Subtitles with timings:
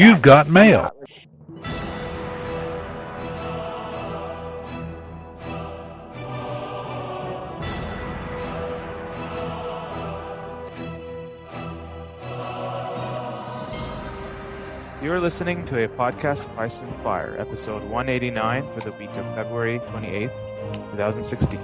[0.00, 0.88] You've got mail.
[15.02, 19.10] You are listening to a podcast of Ice and Fire, episode 189 for the week
[19.10, 20.32] of February 28th,
[20.92, 21.60] 2016.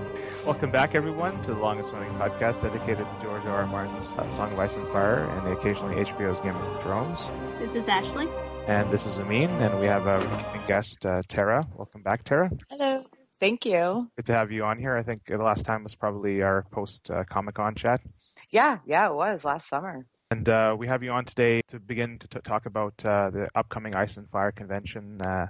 [0.47, 3.63] Welcome back, everyone, to the longest running podcast dedicated to George R.
[3.63, 3.67] R.
[3.67, 7.33] Martin's uh, Song of Ice and Fire and the occasionally HBO's Game of Thrones.
[7.59, 8.29] This is Ashley.
[8.69, 11.67] And this is Amin, and we have a returning guest, uh, Tara.
[11.75, 12.49] Welcome back, Tara.
[12.71, 13.03] Hello.
[13.41, 14.09] Thank you.
[14.15, 14.97] Good to have you on here.
[14.97, 18.01] I think the last time was probably our post uh, Comic Con chat.
[18.49, 20.07] Yeah, yeah, it was last summer.
[20.31, 23.49] And uh, we have you on today to begin to t- talk about uh, the
[23.57, 25.21] upcoming Ice and Fire convention.
[25.21, 25.49] Uh,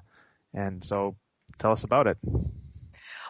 [0.54, 1.16] and so
[1.58, 2.16] tell us about it.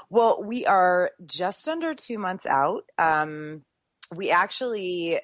[0.08, 2.84] Well, we are just under two months out.
[2.98, 3.62] Um,
[4.14, 5.20] we actually,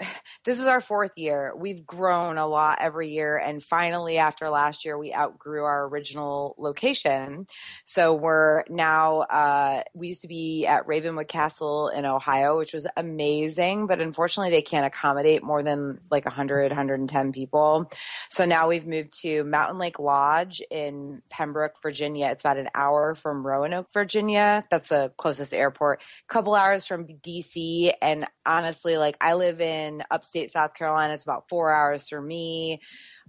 [0.44, 1.52] this is our fourth year.
[1.56, 3.36] We've grown a lot every year.
[3.36, 7.46] And finally, after last year, we outgrew our original location.
[7.84, 12.86] So we're now, uh, we used to be at Ravenwood Castle in Ohio, which was
[12.96, 13.86] amazing.
[13.86, 17.90] But unfortunately, they can't accommodate more than like 100, 110 people.
[18.30, 22.28] So now we've moved to Mountain Lake Lodge in Pembroke, Virginia.
[22.32, 24.64] It's about an hour from Roanoke, Virginia.
[24.70, 26.00] That's the closest airport.
[26.28, 27.92] A couple hours from DC.
[28.00, 31.14] And honestly, like I live in upstate South Carolina.
[31.14, 32.80] It's about four hours for me.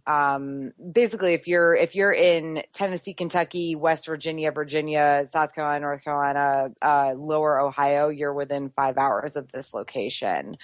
[0.08, 6.04] Um, basically, if you're if you're in Tennessee, Kentucky, West Virginia, Virginia, South Carolina, North
[6.04, 10.58] Carolina, uh, Lower Ohio, you're within five hours of this location.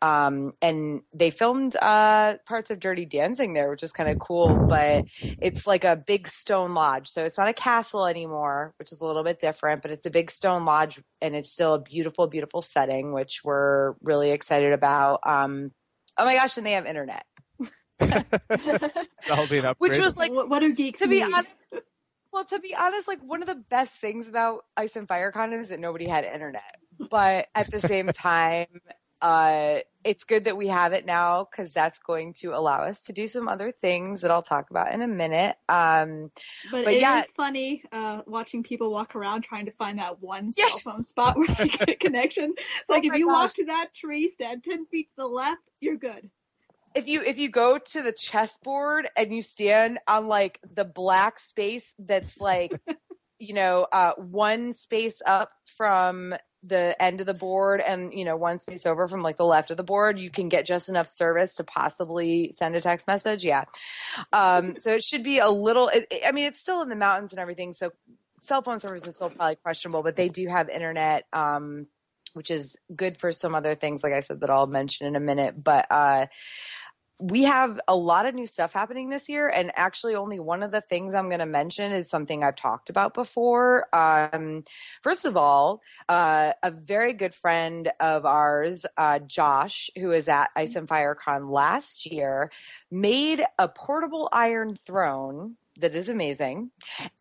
[0.00, 4.66] Um, and they filmed uh, parts of Dirty Dancing there, which is kind of cool.
[4.68, 9.00] But it's like a big stone lodge, so it's not a castle anymore, which is
[9.00, 9.82] a little bit different.
[9.82, 13.94] But it's a big stone lodge, and it's still a beautiful, beautiful setting, which we're
[14.02, 15.20] really excited about.
[15.26, 15.72] Um,
[16.16, 17.24] oh my gosh, and they have internet.
[18.00, 19.92] That'll be an upgrade.
[19.92, 21.32] Which was like, what, what do geeks to be need?
[21.34, 21.54] honest,
[22.32, 25.52] well, to be honest, like one of the best things about Ice and Fire Con
[25.52, 26.62] is that nobody had internet.
[27.10, 28.66] But at the same time,
[29.20, 33.12] uh, it's good that we have it now because that's going to allow us to
[33.12, 35.56] do some other things that I'll talk about in a minute.
[35.68, 36.30] Um,
[36.70, 37.24] But, But it is yeah.
[37.36, 40.68] funny uh, watching people walk around trying to find that one Yeah.
[40.68, 42.54] cell phone spot where they get a connection.
[42.56, 43.34] It's Oh like if you gosh.
[43.42, 46.30] walk to that tree, stand ten feet to the left, you're good.
[46.94, 51.40] If you if you go to the chessboard and you stand on like the black
[51.40, 52.72] space that's like
[53.38, 56.34] you know uh one space up from
[56.64, 59.70] the end of the board and you know one space over from like the left
[59.70, 63.44] of the board you can get just enough service to possibly send a text message?
[63.44, 63.64] Yeah.
[64.32, 67.32] Um so it should be a little it, i mean it's still in the mountains
[67.32, 67.90] and everything so
[68.40, 71.86] cell phone service is still probably questionable but they do have internet um
[72.34, 75.20] which is good for some other things like i said that i'll mention in a
[75.20, 76.26] minute but uh
[77.20, 80.70] we have a lot of new stuff happening this year and actually only one of
[80.70, 83.94] the things i'm going to mention is something i've talked about before.
[83.94, 84.64] Um,
[85.02, 90.50] first of all uh, a very good friend of ours uh, josh who was at
[90.54, 92.50] ice and fire con last year
[92.90, 96.70] made a portable iron throne that is amazing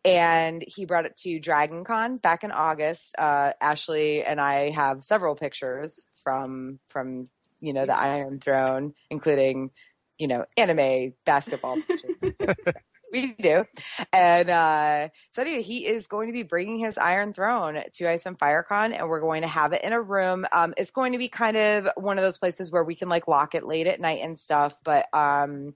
[0.06, 3.16] and he brought it to dragon con back in august.
[3.18, 9.72] Uh, ashley and i have several pictures from from you know the iron throne including
[10.18, 12.34] you know anime basketball pictures
[13.12, 13.66] we do.
[14.14, 18.26] And uh so anyway he is going to be bringing his iron throne to ice
[18.26, 20.46] and firecon and we're going to have it in a room.
[20.54, 23.28] Um it's going to be kind of one of those places where we can like
[23.28, 25.74] lock it late at night and stuff but um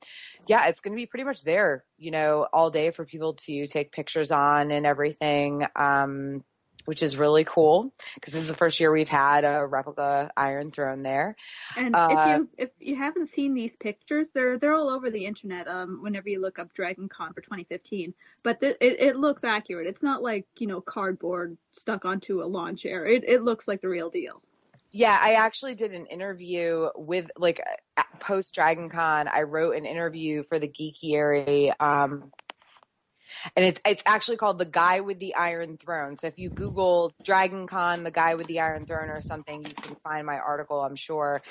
[0.48, 3.68] yeah it's going to be pretty much there you know all day for people to
[3.68, 5.66] take pictures on and everything.
[5.76, 6.44] Um
[6.86, 10.72] which is really cool because this is the first year we've had a replica iron
[10.72, 11.36] throne there
[11.78, 15.26] And Uh, if you if you haven't seen these pictures, they're they're all over the
[15.26, 15.68] internet.
[15.68, 19.88] Um, whenever you look up Dragon Con for 2015, but th- it it looks accurate.
[19.88, 23.06] It's not like you know cardboard stuck onto a lawn chair.
[23.06, 24.42] It it looks like the real deal.
[24.92, 27.62] Yeah, I actually did an interview with like
[28.20, 29.28] post Dragon Con.
[29.28, 32.32] I wrote an interview for the Geeky um,
[33.56, 37.14] and it's it's actually called "The Guy with the Iron Throne." So if you Google
[37.24, 40.82] Dragon Con, "The Guy with the Iron Throne" or something, you can find my article.
[40.82, 41.42] I'm sure,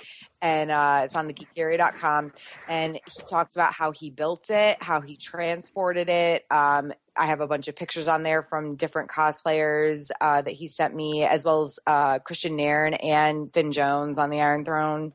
[0.43, 2.32] and uh, it's on the thegeekiary.com.
[2.69, 6.47] And he talks about how he built it, how he transported it.
[6.50, 10.69] Um, I have a bunch of pictures on there from different cosplayers uh, that he
[10.69, 15.12] sent me, as well as uh, Kristian Nairn and Finn Jones on the Iron Throne.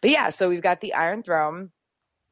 [0.00, 1.70] But yeah, so we've got the Iron Throne.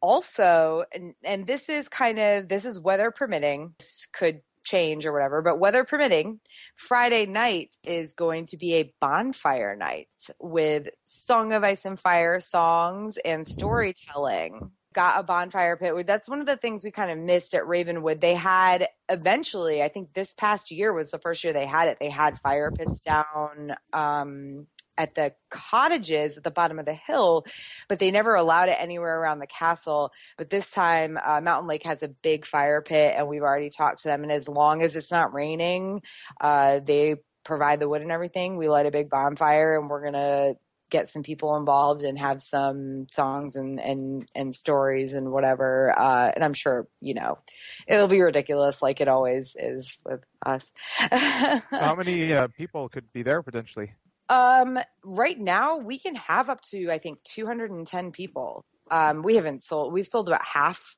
[0.03, 3.75] Also, and, and this is kind of this is weather permitting.
[3.79, 6.39] This could change or whatever, but weather permitting,
[6.77, 10.09] Friday night is going to be a bonfire night
[10.39, 14.71] with Song of Ice and Fire songs and storytelling.
[14.93, 16.07] got a bonfire pit.
[16.07, 18.21] That's one of the things we kind of missed at Ravenwood.
[18.21, 21.99] They had eventually, I think this past year was the first year they had it.
[22.01, 24.67] They had fire pits down um,
[24.99, 27.45] at the cottages at the bottom of the hill,
[27.89, 30.13] but they never allowed it anywhere around the castle.
[30.37, 34.03] But this time, uh, Mountain Lake has a big fire pit, and we've already talked
[34.03, 34.23] to them.
[34.23, 36.03] And as long as it's not raining,
[36.41, 38.57] uh, they provide the wood and everything.
[38.57, 40.55] We light a big bonfire, and we're gonna
[40.91, 45.95] get some people involved and have some songs and and and stories and whatever.
[45.99, 47.39] Uh, and I'm sure you know
[47.87, 50.65] it'll be ridiculous, like it always is with us.
[51.01, 53.93] so, how many uh, people could be there potentially?
[54.31, 58.65] Um, right now we can have up to I think 210 people.
[58.91, 59.93] Um, we haven't sold.
[59.93, 60.97] We've sold about half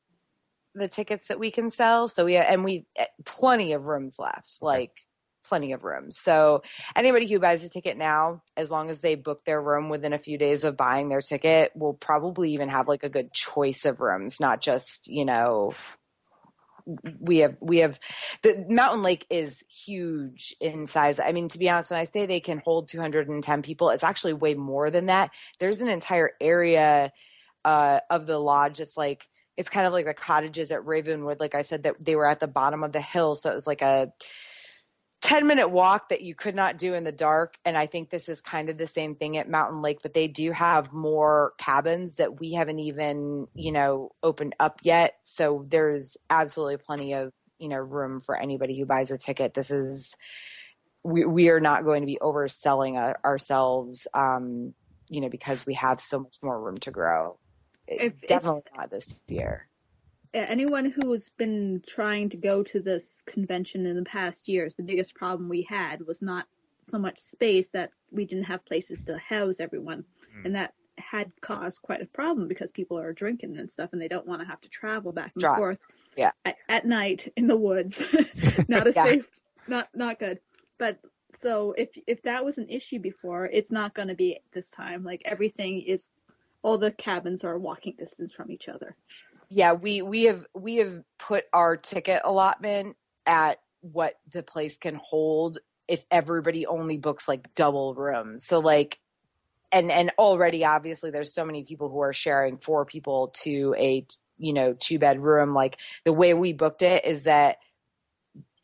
[0.74, 2.08] the tickets that we can sell.
[2.08, 4.58] So we and we eh, plenty of rooms left.
[4.60, 4.92] Like
[5.44, 6.18] plenty of rooms.
[6.18, 6.62] So
[6.94, 10.18] anybody who buys a ticket now, as long as they book their room within a
[10.18, 14.00] few days of buying their ticket, will probably even have like a good choice of
[14.00, 15.74] rooms, not just, you know,
[17.20, 17.98] we have we have
[18.42, 21.20] the mountain lake is huge in size.
[21.20, 24.32] I mean to be honest when i say they can hold 210 people it's actually
[24.34, 25.30] way more than that.
[25.60, 27.12] There's an entire area
[27.64, 29.24] uh, of the lodge that's like
[29.56, 32.40] it's kind of like the cottages at ravenwood like i said that they were at
[32.40, 33.34] the bottom of the hill.
[33.34, 34.12] So it was like a
[35.22, 37.56] 10 minute walk that you could not do in the dark.
[37.64, 40.26] And I think this is kind of the same thing at Mountain Lake, but they
[40.26, 45.14] do have more cabins that we haven't even, you know, opened up yet.
[45.24, 49.54] So there's absolutely plenty of, you know, room for anybody who buys a ticket.
[49.54, 50.12] This is,
[51.04, 54.74] we, we are not going to be overselling uh, ourselves, um,
[55.08, 57.38] you know, because we have so much more room to grow.
[57.86, 59.68] If, Definitely if, not this year
[60.34, 65.14] anyone who's been trying to go to this convention in the past years, the biggest
[65.14, 66.46] problem we had was not
[66.88, 70.04] so much space that we didn't have places to house everyone,
[70.36, 70.44] mm.
[70.44, 74.08] and that had caused quite a problem because people are drinking and stuff, and they
[74.08, 75.56] don't want to have to travel back and Drive.
[75.56, 75.78] forth.
[76.16, 76.32] Yeah.
[76.44, 78.04] At, at, night in the woods,
[78.68, 79.04] not a yeah.
[79.04, 79.28] safe,
[79.66, 80.40] not not good.
[80.78, 80.98] But
[81.34, 85.04] so if if that was an issue before, it's not going to be this time.
[85.04, 86.08] Like everything is,
[86.62, 88.96] all the cabins are walking distance from each other
[89.54, 92.96] yeah, we we have we have put our ticket allotment
[93.26, 98.46] at what the place can hold if everybody only books like double rooms.
[98.46, 98.98] So like
[99.70, 104.06] and and already obviously there's so many people who are sharing four people to a
[104.38, 105.76] you know two bedroom like
[106.06, 107.56] the way we booked it is that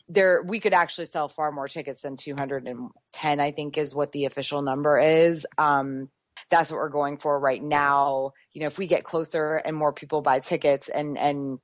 [0.09, 4.25] there we could actually sell far more tickets than 210 i think is what the
[4.25, 6.09] official number is um
[6.51, 8.33] that's what we're going for right now.
[8.59, 11.61] You know, if we get closer and more people buy tickets and, and,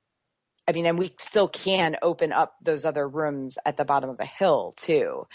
[0.65, 4.17] I mean, and we still can open up those other rooms at the bottom of
[4.17, 5.27] the hill too.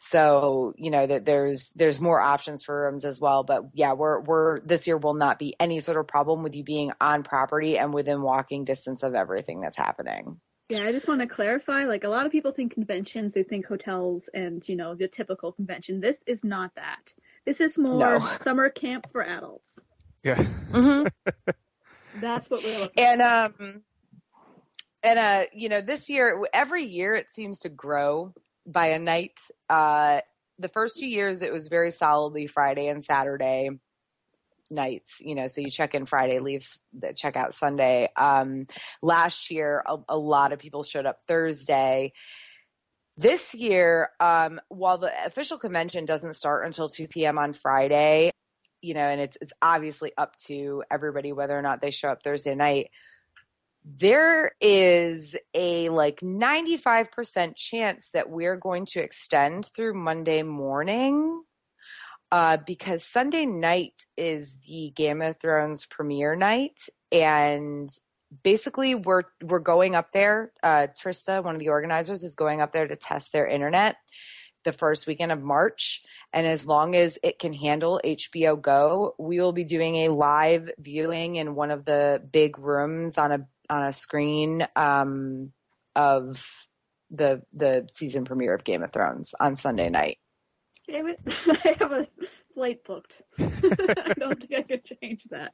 [0.00, 3.44] So, you know, that there's, there's more options for rooms as well.
[3.44, 6.64] But yeah, we're, we're, this year will not be any sort of problem with you
[6.64, 10.40] being on property and within walking distance of everything that's happening.
[10.70, 11.84] Yeah, I just want to clarify.
[11.84, 15.52] Like a lot of people think conventions, they think hotels and, you know, the typical
[15.52, 16.00] convention.
[16.00, 17.12] This is not that.
[17.44, 18.26] This is more no.
[18.40, 19.78] summer camp for adults.
[20.24, 20.36] Yeah.
[20.72, 21.06] Mm-hmm.
[22.20, 23.82] That's what we're looking And um
[25.02, 28.32] and uh you know this year every year it seems to grow
[28.66, 29.38] by a night.
[29.68, 30.20] Uh
[30.58, 33.70] the first few years it was very solidly Friday and Saturday
[34.70, 36.66] nights, you know, so you check in Friday, leave
[37.16, 38.08] check out Sunday.
[38.16, 38.66] Um
[39.02, 42.12] last year a, a lot of people showed up Thursday
[43.16, 47.38] this year, um, while the official convention doesn't start until 2 p.m.
[47.38, 48.30] on Friday,
[48.82, 52.22] you know, and it's it's obviously up to everybody whether or not they show up
[52.22, 52.90] Thursday night.
[53.84, 61.42] There is a like 95% chance that we're going to extend through Monday morning
[62.30, 66.78] uh, because Sunday night is the Game of Thrones premiere night,
[67.10, 67.90] and
[68.42, 70.52] basically we're we're going up there.
[70.62, 73.96] Uh, Trista, one of the organizers, is going up there to test their internet
[74.64, 76.02] the first weekend of March.
[76.32, 80.70] And as long as it can handle HBO Go, we will be doing a live
[80.78, 85.52] viewing in one of the big rooms on a on a screen um,
[85.94, 86.44] of
[87.10, 90.18] the the season premiere of Game of Thrones on Sunday night.
[90.88, 91.20] Damn it!
[91.26, 92.06] I have a
[92.54, 93.22] flight booked.
[93.38, 95.52] I don't think I could change that.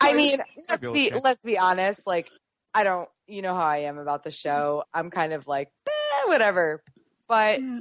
[0.00, 2.06] I mean, let's be let's be honest.
[2.06, 2.30] Like,
[2.74, 3.08] I don't.
[3.26, 4.84] You know how I am about the show.
[4.92, 6.82] I'm kind of like, eh, whatever.
[7.28, 7.80] But yeah.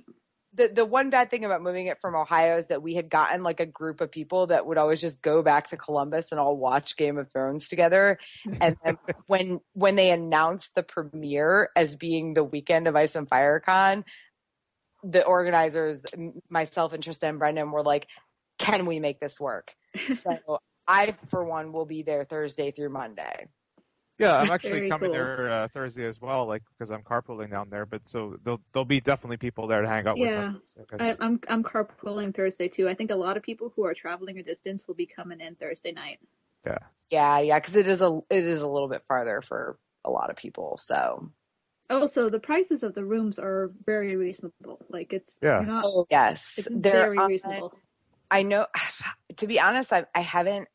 [0.54, 3.44] The the one bad thing about moving it from Ohio is that we had gotten
[3.44, 6.58] like a group of people that would always just go back to Columbus and all
[6.58, 8.18] watch Game of Thrones together.
[8.62, 13.30] And then when when they announced the premiere as being the weekend of Ice and
[13.30, 14.04] Fire Con,
[15.04, 16.04] the organizers,
[16.50, 18.08] myself and Tristan and Brendan, were like,
[18.58, 19.74] can we make this work?
[20.22, 23.48] So I, for one, will be there Thursday through Monday.
[24.20, 25.14] Yeah, I'm actually coming cool.
[25.14, 27.86] there uh, Thursday as well, like because I'm carpooling down there.
[27.86, 30.52] But so there'll there'll be definitely people there to hang out Yeah.
[30.52, 30.76] with.
[30.78, 31.18] Yeah, I I, guess.
[31.22, 32.88] I'm I'm carpooling Thursday too.
[32.90, 35.56] I think a lot of people who are traveling a distance will be coming in
[35.56, 36.20] Thursday night.
[36.66, 36.78] Yeah,
[37.10, 40.30] yeah, yeah, because it is a it is a little bit farther for a lot
[40.30, 40.78] of people.
[40.78, 41.32] So
[41.90, 44.86] Also, the prices of the rooms are very reasonable.
[44.90, 45.62] Like it's Yeah.
[45.66, 47.74] not, oh yes, it's they're very on- reasonable.
[48.30, 48.68] I know.
[49.38, 50.68] To be honest, I, I haven't.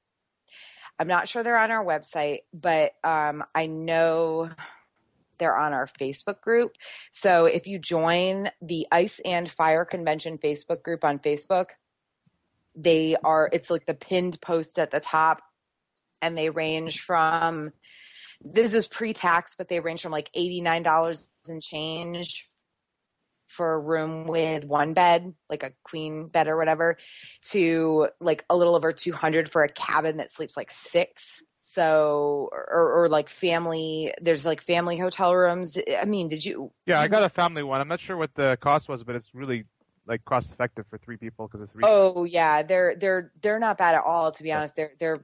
[0.99, 4.51] I'm not sure they're on our website, but um, I know
[5.39, 6.73] they're on our Facebook group.
[7.13, 11.67] So if you join the Ice and Fire Convention Facebook group on Facebook,
[12.77, 13.49] they are.
[13.53, 15.43] It's like the pinned post at the top,
[16.23, 17.73] and they range from.
[18.41, 22.49] This is pre-tax, but they range from like eighty nine dollars and change
[23.57, 26.99] for a room with one bed, like a queen bed or whatever,
[27.51, 31.43] to like a little over 200 for a cabin that sleeps like six.
[31.65, 35.77] So, or, or like family, there's like family hotel rooms.
[36.01, 36.71] I mean, did you?
[36.87, 37.81] yeah, I got a family one.
[37.81, 39.65] I'm not sure what the cost was, but it's really
[40.07, 41.83] like cost effective for three people because it's three.
[41.85, 44.31] Oh yeah, they're they're they're not bad at all.
[44.31, 45.21] To be honest, they're they're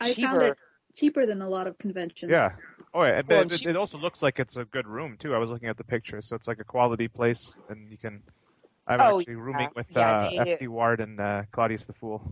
[0.00, 0.28] I cheaper.
[0.28, 0.58] found it
[0.96, 2.30] cheaper than a lot of conventions.
[2.30, 2.50] Yeah.
[2.94, 3.22] Oh, yeah.
[3.22, 5.34] But Well, it, and she- it also looks like it's a good room too.
[5.34, 8.22] I was looking at the pictures, so it's like a quality place, and you can.
[8.88, 12.22] I'm Oh, actually rooming with Yeah, uh, they- FD Ward and uh, Claudius the Fool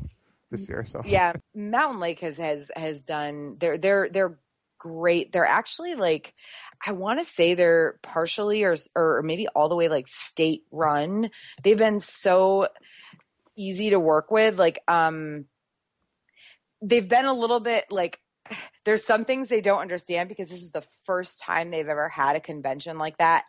[0.51, 0.85] this year.
[0.85, 4.39] So yeah mountain lake has has has done they're they're they're
[4.79, 6.35] great they're actually like
[6.87, 11.31] i want to say they're partially or or maybe all the way like state run
[11.65, 12.69] they've been so
[13.57, 15.47] easy to work with like um
[16.83, 18.21] they've been a little bit like
[18.85, 22.37] there's some things they don't understand because this is the first time they've ever had
[22.37, 23.45] a convention like that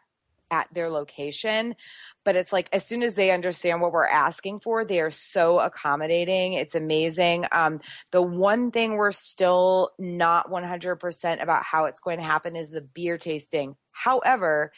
[0.52, 1.76] at their location
[2.24, 5.60] but it's like as soon as they understand what we're asking for they are so
[5.60, 6.54] accommodating.
[6.54, 7.46] It's amazing.
[7.52, 7.80] Um,
[8.12, 12.82] the one thing we're still not 100% about how it's going to happen is the
[12.82, 13.76] beer tasting.
[13.92, 14.72] However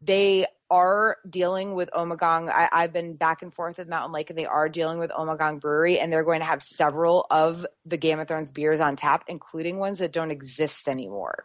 [0.00, 2.50] they are dealing with Ommegang.
[2.50, 5.60] I, I've been back and forth with Mountain Lake, and they are dealing with Ommegang
[5.60, 9.24] Brewery, and they're going to have several of the Game of Thrones beers on tap,
[9.28, 11.44] including ones that don't exist anymore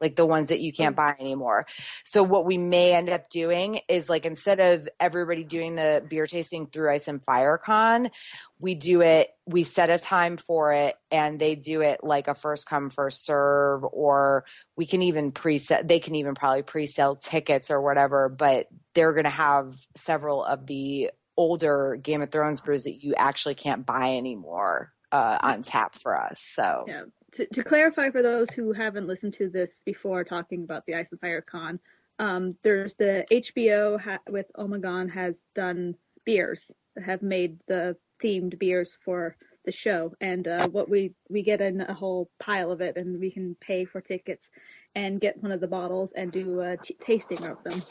[0.00, 1.66] like the ones that you can't buy anymore.
[2.04, 6.26] So what we may end up doing is like instead of everybody doing the beer
[6.26, 8.10] tasting through Ice and Fire Con,
[8.58, 12.34] we do it, we set a time for it and they do it like a
[12.34, 14.44] first come first serve or
[14.76, 19.24] we can even pre-set they can even probably pre-sell tickets or whatever, but they're going
[19.24, 24.16] to have several of the older Game of Thrones brews that you actually can't buy
[24.16, 26.40] anymore uh, on tap for us.
[26.54, 27.02] So Yeah.
[27.32, 31.12] To, to clarify for those who haven't listened to this before talking about the Ice
[31.12, 31.78] and Fire Con,
[32.18, 35.94] um, there's the HBO ha- with Ommegang has done
[36.24, 36.70] beers
[37.02, 41.80] have made the themed beers for the show, and uh, what we we get in
[41.80, 44.50] a whole pile of it, and we can pay for tickets
[44.94, 47.82] and get one of the bottles and do a t- tasting of them.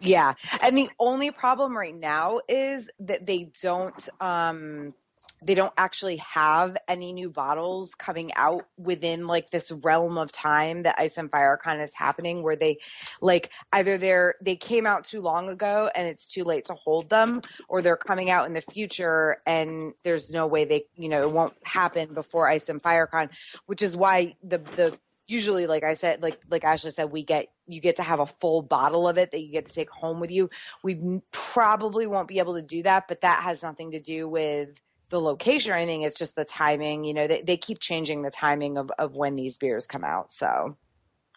[0.00, 0.34] Yeah.
[0.62, 4.94] And the only problem right now is that they don't um
[5.42, 10.82] they don't actually have any new bottles coming out within like this realm of time
[10.82, 12.78] that Ice and Fire Con is happening where they
[13.20, 17.08] like either they're they came out too long ago and it's too late to hold
[17.08, 21.20] them or they're coming out in the future and there's no way they you know
[21.20, 23.30] it won't happen before Ice and Fire Con
[23.66, 27.46] which is why the the usually like I said like like Ashley said we get
[27.66, 30.18] you get to have a full bottle of it that you get to take home
[30.18, 30.50] with you.
[30.82, 34.70] We probably won't be able to do that but that has nothing to do with
[35.10, 38.30] the location or anything it's just the timing you know they, they keep changing the
[38.30, 40.76] timing of, of when these beers come out so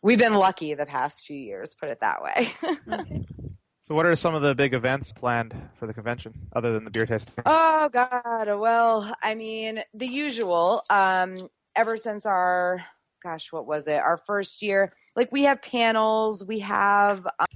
[0.01, 2.53] we've been lucky the past few years put it that way
[3.85, 6.89] So, what are some of the big events planned for the convention other than the
[6.89, 7.33] beer tasting?
[7.45, 8.47] Oh God.
[8.57, 10.83] Well, I mean, the usual.
[10.89, 12.81] Um, ever since our
[13.21, 13.99] gosh, what was it?
[13.99, 17.52] Our first year, like we have panels, we have um,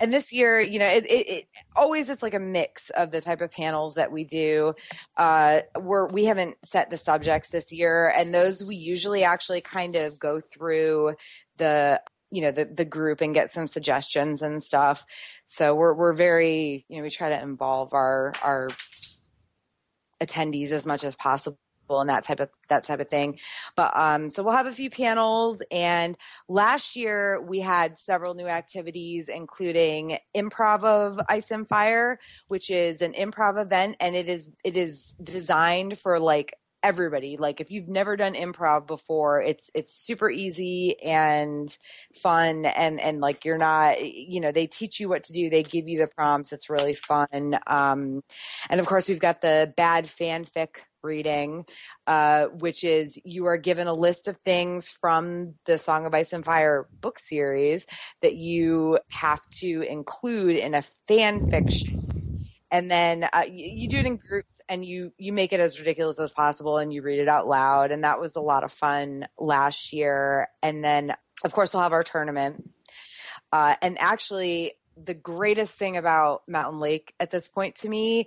[0.00, 1.44] and this year, you know, it, it, it
[1.76, 4.74] always it's like a mix of the type of panels that we do.
[5.16, 9.96] Uh, we're we haven't set the subjects this year, and those we usually actually kind
[9.96, 11.14] of go through
[11.58, 15.04] the you know the the group and get some suggestions and stuff.
[15.46, 18.68] So we're we're very you know we try to involve our our
[20.22, 23.38] attendees as much as possible and that type of that type of thing.
[23.76, 26.16] But um so we'll have a few panels and
[26.48, 33.02] last year we had several new activities including improv of ice and fire which is
[33.02, 37.88] an improv event and it is it is designed for like everybody like if you've
[37.88, 41.78] never done improv before it's it's super easy and
[42.22, 45.62] fun and and like you're not you know they teach you what to do they
[45.62, 48.22] give you the prompts it's really fun um
[48.68, 51.64] and of course we've got the bad fanfic reading,
[52.06, 56.32] uh, which is you are given a list of things from the Song of Ice
[56.32, 57.86] and Fire book series
[58.22, 62.48] that you have to include in a fan fiction.
[62.70, 65.78] And then uh, you, you, do it in groups and you you make it as
[65.78, 67.92] ridiculous as possible and you read it out loud.
[67.92, 70.48] And that was a lot of fun last year.
[70.60, 71.12] And then
[71.44, 72.68] of course we'll have our tournament.
[73.52, 78.26] Uh, and actually the greatest thing about mountain lake at this point to me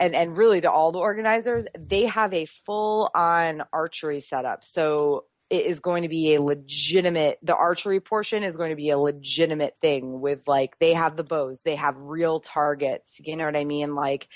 [0.00, 4.64] and and really to all the organizers they have a full on archery setup.
[4.64, 8.90] So it is going to be a legitimate the archery portion is going to be
[8.90, 13.44] a legitimate thing with like they have the bows they have real targets you know
[13.44, 13.94] what i mean?
[13.94, 14.28] Like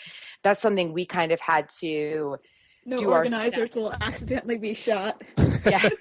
[0.42, 2.36] that's something we kind of had to
[2.84, 5.22] no organizers will accidentally be shot.
[5.66, 5.88] Yeah.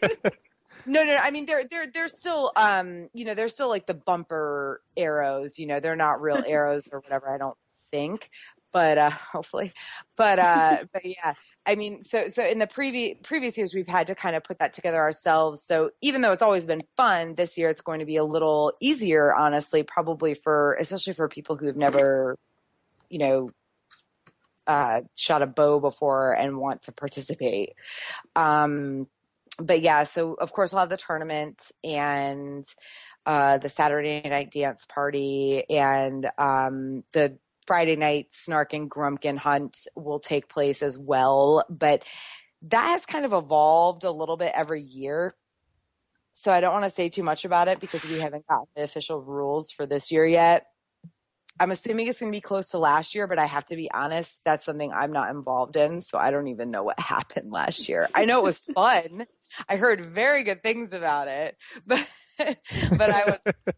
[0.89, 3.93] No no i mean they're they're they're still um you know they're still like the
[3.93, 5.81] bumper arrows you know?
[5.81, 7.57] They're not real arrows or whatever i don't
[7.91, 8.29] think
[8.73, 9.73] but uh hopefully
[10.15, 11.33] but uh but yeah
[11.67, 14.59] I mean, so so in the previous previous years, we've had to kind of put
[14.59, 15.61] that together ourselves.
[15.63, 18.71] So even though it's always been fun, this year it's going to be a little
[18.79, 22.37] easier, honestly, probably for especially for people who have never,
[23.09, 23.49] you know,
[24.65, 27.73] uh, shot a bow before and want to participate.
[28.33, 29.07] Um,
[29.59, 32.65] but yeah, so of course we'll have the tournament and
[33.25, 39.77] uh, the Saturday night dance party and um, the Friday night Snark and Grumkin hunt
[39.95, 41.65] will take place as well.
[41.69, 42.03] But
[42.63, 45.35] that has kind of evolved a little bit every year.
[46.33, 48.83] So I don't want to say too much about it because we haven't gotten the
[48.83, 50.67] official rules for this year yet.
[51.59, 53.89] I'm assuming it's going to be close to last year, but I have to be
[53.91, 56.03] honest, that's something I'm not involved in.
[56.03, 58.07] So I don't even know what happened last year.
[58.13, 59.25] I know it was fun.
[59.67, 61.57] I heard very good things about it,
[61.87, 62.05] but
[62.37, 63.55] but I was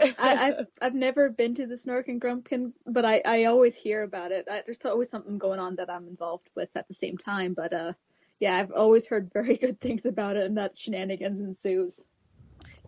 [0.00, 4.02] I, have I've never been to the Snark and Grumkin, but I, I always hear
[4.02, 4.46] about it.
[4.50, 7.54] I, there's always something going on that I'm involved with at the same time.
[7.54, 7.92] But uh,
[8.40, 12.00] yeah, I've always heard very good things about it, and that shenanigans ensues.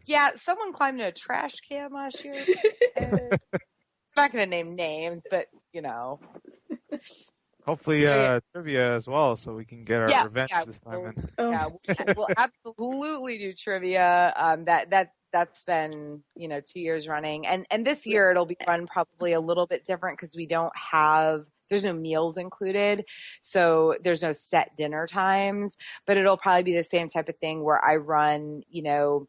[0.06, 2.35] Yeah, someone climbed in a trash can last year.
[2.97, 3.30] I'm
[4.16, 6.20] not going to name names, but you know.
[7.66, 11.14] Hopefully, uh, trivia as well, so we can get our yeah, revenge yeah, this time.
[11.38, 14.33] We'll, yeah, we'll, we'll absolutely do trivia.
[14.35, 17.47] Um, that that that's been you know two years running.
[17.47, 20.73] And and this year it'll be run probably a little bit different because we don't
[20.77, 23.05] have there's no meals included.
[23.43, 27.62] So there's no set dinner times but it'll probably be the same type of thing
[27.62, 29.29] where i run you know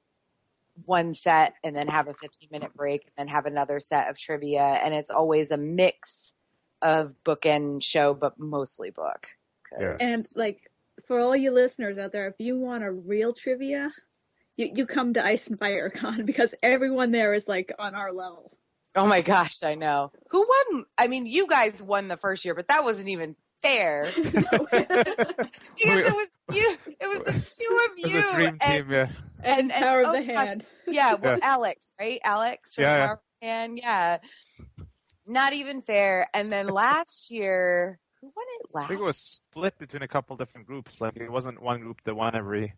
[0.85, 4.17] one set and then have a 15 minute break and then have another set of
[4.17, 4.79] trivia.
[4.83, 6.33] And it's always a mix
[6.81, 9.27] of book and show but mostly book.
[9.79, 9.95] Yeah.
[10.01, 10.69] and like
[11.07, 13.89] for all you listeners out there if you want a real trivia
[14.57, 18.11] you, you come to Ice and Fire Con because everyone there is like on our
[18.13, 18.57] level.
[18.95, 20.11] Oh my gosh, I know.
[20.31, 20.85] Who won?
[20.97, 24.11] I mean, you guys won the first year, but that wasn't even fair.
[24.15, 24.43] because
[25.77, 26.77] it was you.
[26.99, 28.17] It was the two of you.
[28.19, 29.07] It was a dream and, team, yeah.
[29.43, 30.65] And, and power of the oh, uh, hand.
[30.87, 31.47] Yeah, well, yeah.
[31.47, 32.19] Alex, right?
[32.23, 33.15] Alex from yeah, yeah.
[33.47, 34.17] Hand, yeah.
[35.25, 36.27] Not even fair.
[36.33, 38.85] And then last year, who won it last?
[38.85, 40.99] I think it was split between a couple different groups.
[40.99, 42.73] Like it wasn't one group that won every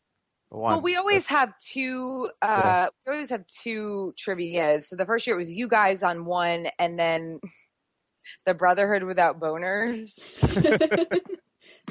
[0.57, 0.73] one.
[0.73, 2.29] Well, we always have two.
[2.41, 2.87] Uh, yeah.
[3.05, 4.85] We always have two trivias.
[4.85, 7.39] So the first year it was you guys on one, and then
[8.45, 10.11] the Brotherhood without boners.
[10.41, 11.21] it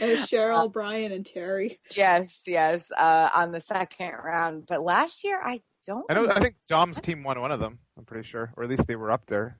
[0.01, 1.81] was Cheryl, uh, Brian, and Terry.
[1.97, 4.65] Yes, yes, uh, on the second round.
[4.69, 6.05] But last year, I don't.
[6.09, 6.31] I know.
[6.31, 7.79] I think Dom's team won one of them.
[7.99, 9.59] I'm pretty sure, or at least they were up there.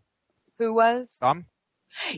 [0.59, 1.47] Who was Dom?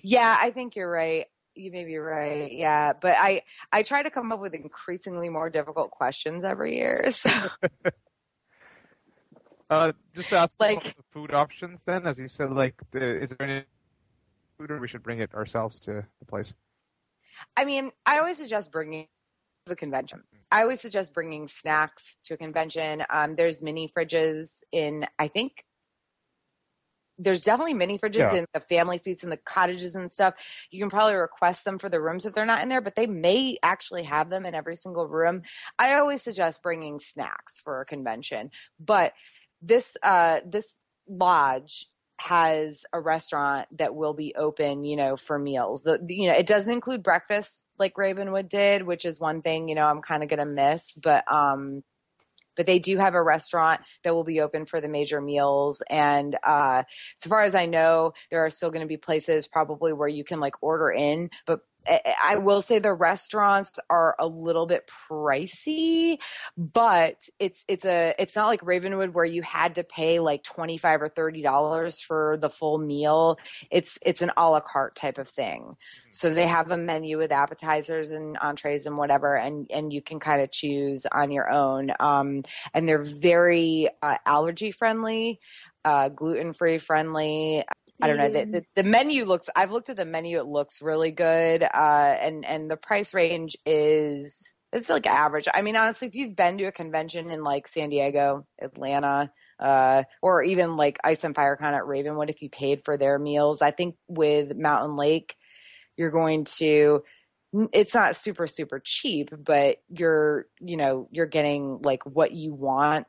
[0.03, 2.53] Yeah, I think you're right you may be right.
[2.53, 7.11] Yeah, but I I try to come up with increasingly more difficult questions every year.
[7.25, 7.31] So.
[9.71, 12.53] uh, just ask like the food options then, as you said.
[12.53, 13.65] Like, the, is there any
[14.59, 16.55] food, or we should bring it ourselves to the place?
[17.57, 19.09] I mean, I always suggest bringing
[19.67, 20.23] the convention.
[20.53, 23.05] I always suggest bringing snacks to a convention.
[23.11, 25.65] Um, there's mini fridges in, I think,
[27.19, 28.35] there's definitely mini fridges yeah.
[28.35, 30.35] in the family suites and the cottages and stuff.
[30.71, 33.07] You can probably request them for the rooms if they're not in there, but they
[33.07, 35.43] may actually have them in every single room.
[35.79, 38.51] I always suggest bringing snacks for a convention,
[38.81, 39.13] but
[39.63, 40.77] this uh, this
[41.09, 41.87] lodge
[42.21, 45.83] has a restaurant that will be open, you know, for meals.
[45.83, 49.75] The, you know, it doesn't include breakfast like Ravenwood did, which is one thing, you
[49.75, 51.83] know, I'm kind of going to miss, but um
[52.57, 55.83] but they do have a restaurant that will be open for the major meals.
[55.91, 56.85] And uh,
[57.17, 60.25] so far as I know, there are still going to be places probably where you
[60.25, 66.19] can like order in, but I, will say the restaurants are a little bit pricey,
[66.57, 70.79] but it's it's a it's not like Ravenwood where you had to pay like twenty
[70.79, 73.39] five or thirty dollars for the full meal.
[73.71, 75.77] It's it's an a la carte type of thing.
[76.13, 80.21] So they have a menu with appetizers and entrees and whatever, and and you can
[80.21, 81.91] kind of choose on your own.
[82.01, 85.41] Um, and they're very uh, allergy friendly,
[85.85, 87.65] uh, gluten free friendly.
[88.05, 88.29] I don't know.
[88.29, 89.49] The, the, the, menu looks.
[89.57, 90.39] I've looked at the menu.
[90.39, 91.63] It looks really good.
[91.63, 95.49] Uh, and and the price range is it's like average.
[95.53, 100.03] I mean, honestly, if you've been to a convention in like San Diego, Atlanta, uh,
[100.21, 103.71] or even like Ice and FireCon at Ravenwood, if you paid for their meals, I
[103.71, 105.37] think with Mountain Lake,
[105.97, 107.03] you're going to.
[107.73, 113.07] It's not super super cheap, but you're you know you're getting like what you want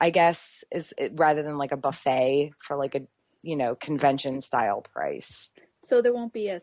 [0.00, 3.02] I guess is rather than like a buffet for like a
[3.46, 5.50] you know, convention style price.
[5.88, 6.60] So there won't be a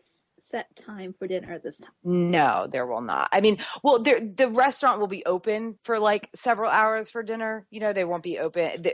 [0.50, 1.90] set time for dinner this time.
[2.04, 3.30] No, there will not.
[3.32, 7.66] I mean, well, there, the restaurant will be open for like several hours for dinner.
[7.70, 8.84] You know, they won't be open.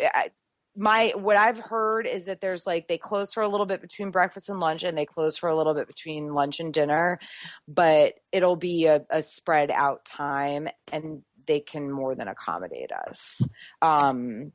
[0.76, 4.12] My what I've heard is that there's like they close for a little bit between
[4.12, 7.18] breakfast and lunch, and they close for a little bit between lunch and dinner,
[7.66, 13.42] but it'll be a, a spread out time, and they can more than accommodate us.
[13.83, 14.53] Um,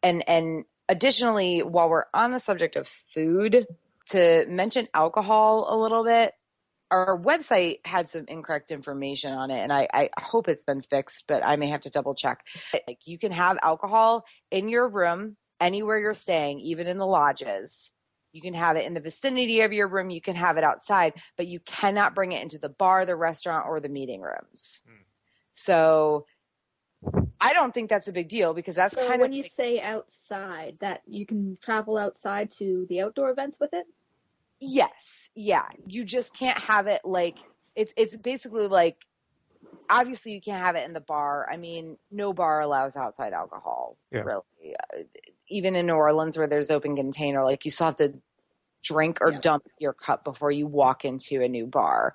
[0.00, 3.66] and and additionally, while we're on the subject of food,
[4.10, 6.32] to mention alcohol a little bit,
[6.90, 11.24] our website had some incorrect information on it, and I, I, hope it's been fixed,
[11.26, 12.44] but I may have to double check.
[12.86, 17.90] Like you can have alcohol in your room anywhere you're staying, even in the lodges.
[18.32, 20.10] You can have it in the vicinity of your room.
[20.10, 23.66] You can have it outside, but you cannot bring it into the bar, the restaurant,
[23.66, 24.80] or the meeting rooms.
[24.86, 25.02] Hmm.
[25.54, 26.26] So
[27.40, 29.42] I don't think that's a big deal because that's so kind when of when you
[29.42, 33.86] say outside that you can travel outside to the outdoor events with it.
[34.58, 34.90] Yes,
[35.34, 35.66] yeah.
[35.86, 37.38] You just can't have it like
[37.74, 38.96] it's it's basically like
[39.88, 41.46] obviously you can't have it in the bar.
[41.50, 43.96] I mean, no bar allows outside alcohol.
[44.10, 44.20] Yeah.
[44.20, 45.02] Really, uh,
[45.48, 48.14] even in New Orleans where there's open container, like you still have to
[48.82, 49.40] drink or yeah.
[49.40, 52.14] dump your cup before you walk into a new bar.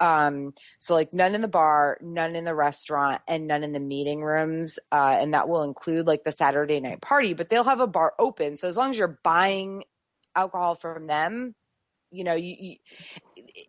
[0.00, 3.80] Um, so like none in the bar, none in the restaurant, and none in the
[3.80, 4.78] meeting rooms.
[4.92, 8.14] Uh, and that will include like the Saturday night party, but they'll have a bar
[8.18, 8.58] open.
[8.58, 9.84] So as long as you're buying
[10.34, 11.54] alcohol from them,
[12.10, 12.76] you know, you, you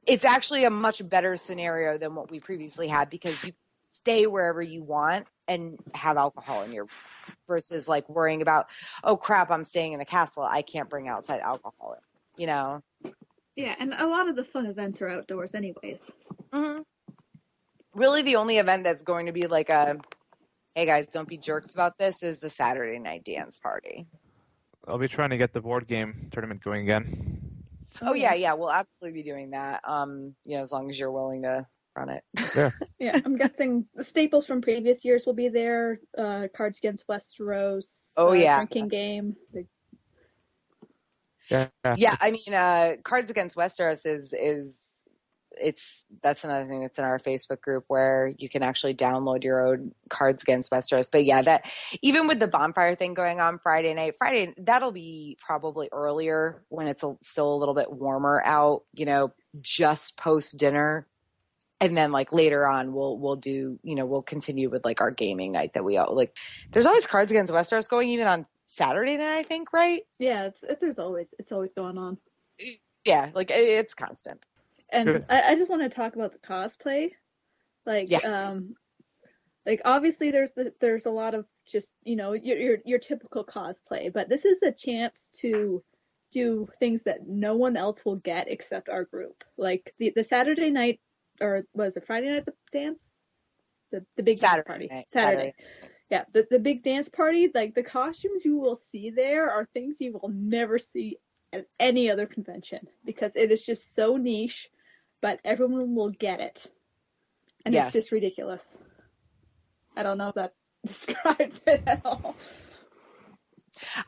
[0.08, 4.62] it's actually a much better scenario than what we previously had because you stay wherever
[4.62, 6.88] you want and have alcohol in your
[7.48, 8.68] versus like worrying about,
[9.04, 10.44] oh crap, I'm staying in the castle.
[10.44, 11.98] I can't bring outside alcohol.
[12.38, 12.82] You know,
[13.56, 16.12] yeah, and a lot of the fun events are outdoors, anyways.
[16.54, 16.82] Mm-hmm.
[17.94, 19.98] Really, the only event that's going to be like a,
[20.76, 24.08] hey guys, don't be jerks about this, is the Saturday night dance party.
[24.88, 27.64] I'll be trying to get the board game tournament going again.
[28.02, 29.82] Oh yeah, yeah, we'll absolutely be doing that.
[29.88, 32.24] Um, you know, as long as you're willing to run it.
[32.56, 32.72] Yeah.
[33.00, 36.00] yeah, I'm guessing the staples from previous years will be there.
[36.18, 38.12] Uh, Cards Against Westeros.
[38.16, 38.58] Oh uh, yeah.
[38.58, 39.36] Drinking game.
[39.54, 39.66] The
[41.52, 41.68] yeah.
[41.98, 44.76] Yeah, I mean, uh, Cards Against Westeros is is
[45.60, 49.68] it's that's another thing that's in our Facebook group where you can actually download your
[49.68, 51.10] own Cards Against Westeros.
[51.12, 51.64] But yeah, that
[52.02, 56.88] even with the bonfire thing going on Friday night, Friday that'll be probably earlier when
[56.88, 58.84] it's a, still a little bit warmer out.
[58.94, 61.08] You know, just post dinner
[61.82, 65.12] and then like later on we'll we'll do you know we'll continue with like our
[65.12, 66.32] gaming night that we all like
[66.72, 70.04] there's always cards against westeros going even on Saturday night, I think, right?
[70.18, 72.18] Yeah, it's it, there's always it's always going on.
[73.04, 74.40] Yeah, like it, it's constant.
[74.92, 77.10] And I, I, just want to talk about the cosplay,
[77.86, 78.20] like yeah.
[78.20, 78.76] um,
[79.66, 83.46] like obviously there's the, there's a lot of just you know your, your your typical
[83.46, 85.84] cosplay, but this is the chance to
[86.32, 89.44] do things that no one else will get except our group.
[89.58, 91.02] Like the the Saturday night
[91.42, 93.26] or was it Friday night the dance?
[93.92, 94.88] The the big Saturday party.
[94.90, 95.08] Night.
[95.12, 95.54] Saturday.
[95.58, 99.66] Saturday yeah, the, the big dance party, like the costumes you will see there are
[99.74, 101.18] things you will never see
[101.54, 104.70] at any other convention because it is just so niche,
[105.22, 106.68] but everyone will get it.
[107.66, 107.88] And yes.
[107.88, 108.78] it's just ridiculous.
[109.96, 110.54] I don't know if that
[110.86, 112.36] describes it at all.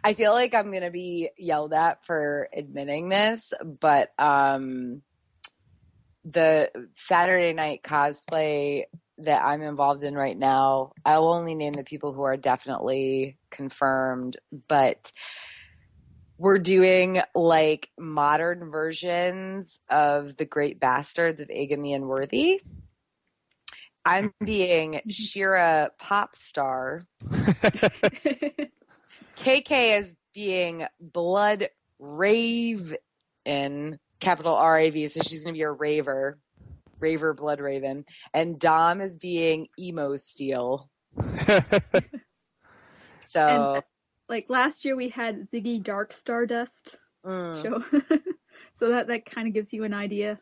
[0.04, 5.02] I feel like I'm going to be yelled at for admitting this, but um
[6.26, 8.86] the Saturday night cosplay
[9.20, 13.38] that I'm involved in right now, I will only name the people who are definitely
[13.52, 15.12] confirmed, but
[16.38, 22.62] we're doing like modern versions of the great bastards of Aegon the Unworthy.
[24.06, 27.06] I'm being Shiera Popstar.
[29.38, 32.96] KK is being Blood Rave
[33.46, 36.40] in capital R A V, so she's gonna be a raver.
[37.04, 40.90] Raver Blood Raven, and Dom is being emo Steel.
[43.28, 43.84] So And,
[44.30, 47.84] Like last year we had Ziggy Dark Stardust mm, show,
[48.76, 50.40] so that that kind of gives you an idea.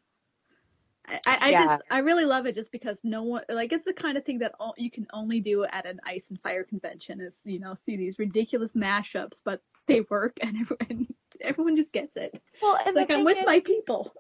[1.08, 1.60] I, I, I Yeah.
[1.68, 4.40] just I really love it just because no one like it's the kind of thing
[4.40, 7.74] that all, you can only do at an ice and fire convention is you know
[7.74, 11.08] see these ridiculous mashups but they work and everyone
[11.42, 12.40] everyone just gets it.
[12.62, 14.14] well, It's like I'm with is- my people.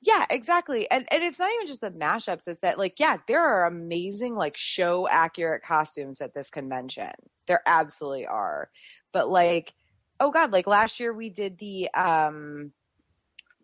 [0.00, 0.90] Yeah, exactly.
[0.90, 4.34] And and it's not even just the mashups, it's that like, yeah, there are amazing
[4.34, 7.10] like show accurate costumes at this convention.
[7.46, 8.70] There absolutely are.
[9.12, 9.74] But like,
[10.20, 12.72] oh god, like last year we did the um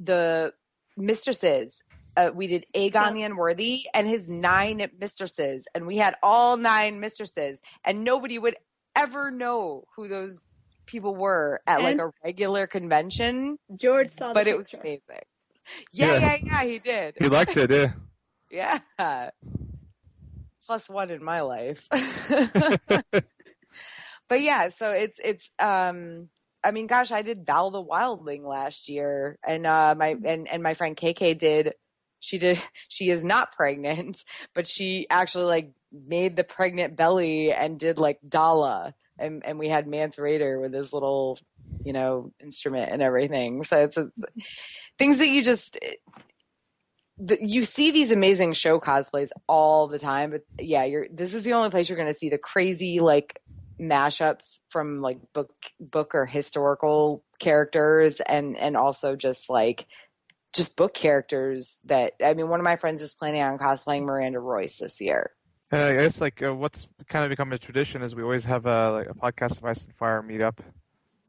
[0.01, 0.53] the
[0.97, 1.81] mistresses.
[2.17, 7.01] Uh, we did Aegon the Unworthy and his nine mistresses, and we had all nine
[7.01, 8.57] mistresses, and nobody would
[8.95, 10.37] ever know who those
[10.87, 15.23] people were at like a regular convention, George saw the but it was amazing.
[15.93, 16.21] Yeah, Yeah.
[16.21, 17.17] yeah, yeah, he did.
[17.21, 17.93] he liked it, yeah.
[18.99, 19.31] Yeah.
[20.67, 21.81] Plus one in my life.
[21.91, 23.25] but
[24.41, 26.29] yeah, so it's it's um
[26.63, 30.63] I mean gosh, I did Val the Wildling last year and uh my and and
[30.63, 31.75] my friend KK did
[32.21, 34.23] she did she is not pregnant,
[34.55, 39.69] but she actually like made the pregnant belly and did like Dalla and and we
[39.69, 41.39] had Mance Rayder with his little
[41.85, 43.65] you know instrument and everything.
[43.65, 44.19] So it's, it's
[44.99, 45.79] things that you just
[47.41, 51.53] you see these amazing show cosplays all the time, but yeah, you're this is the
[51.53, 53.41] only place you're going to see the crazy like
[53.81, 59.87] mashups from like book book or historical characters and and also just like
[60.53, 64.41] just book characters that I mean one of my friends is planning on cosplaying Myranda
[64.41, 65.31] Royce this year.
[65.73, 68.67] Uh, I guess like uh, what's kind of become a tradition is we always have
[68.67, 70.59] a like a podcast of Ice and Fire meetup.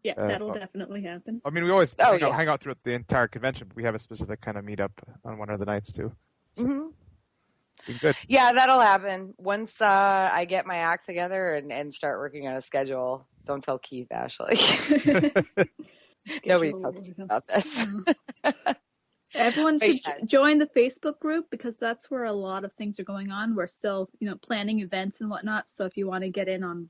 [0.06, 1.42] Yeah, Uh, that'll definitely happen.
[1.44, 3.84] I mean, we always Oh, hang, out, hang out throughout the entire convention, but we
[3.86, 4.92] have a specific kind of meetup
[5.24, 6.12] on one of the nights too.
[6.56, 6.90] hmm
[8.00, 8.16] good.
[8.28, 12.56] Yeah, that'll happen once uh, I get my act together and, and start working on
[12.56, 13.28] a schedule.
[13.46, 14.58] Don't tell Keith, Ashley.
[16.46, 17.66] Nobody talks about this.
[19.36, 20.26] Everyone But should yeah.
[20.26, 23.56] join the Facebook group because that's where a lot of things are going on.
[23.56, 25.68] We're still, you know, planning events and whatnot.
[25.70, 26.90] So if you want to get in on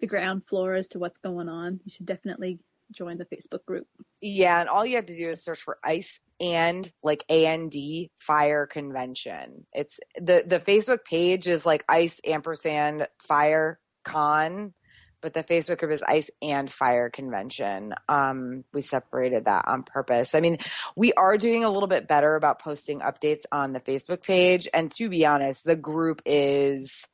[0.00, 2.58] the ground floor as to what's going on, you should definitely
[2.92, 3.86] join the Facebook group.
[4.20, 7.74] Yeah, and all you have to do is search for ice and like AND
[8.18, 9.66] fire convention.
[9.72, 14.72] It's the the Facebook page is like ice ampersand fire con,
[15.20, 17.94] but the Facebook group is ice and fire convention.
[18.08, 20.34] Um, we separated that on purpose.
[20.34, 20.58] I mean,
[20.96, 24.90] we are doing a little bit better about posting updates on the Facebook page, and
[24.92, 27.04] to be honest, the group is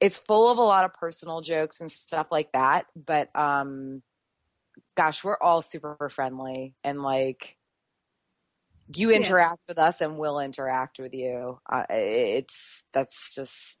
[0.00, 4.02] it's full of a lot of personal jokes and stuff like that, but um
[4.96, 7.56] gosh, we're all super friendly and like
[8.94, 9.10] you Yes.
[9.10, 11.58] interact with us and we'll interact with you.
[11.70, 13.80] Uh, it's that's just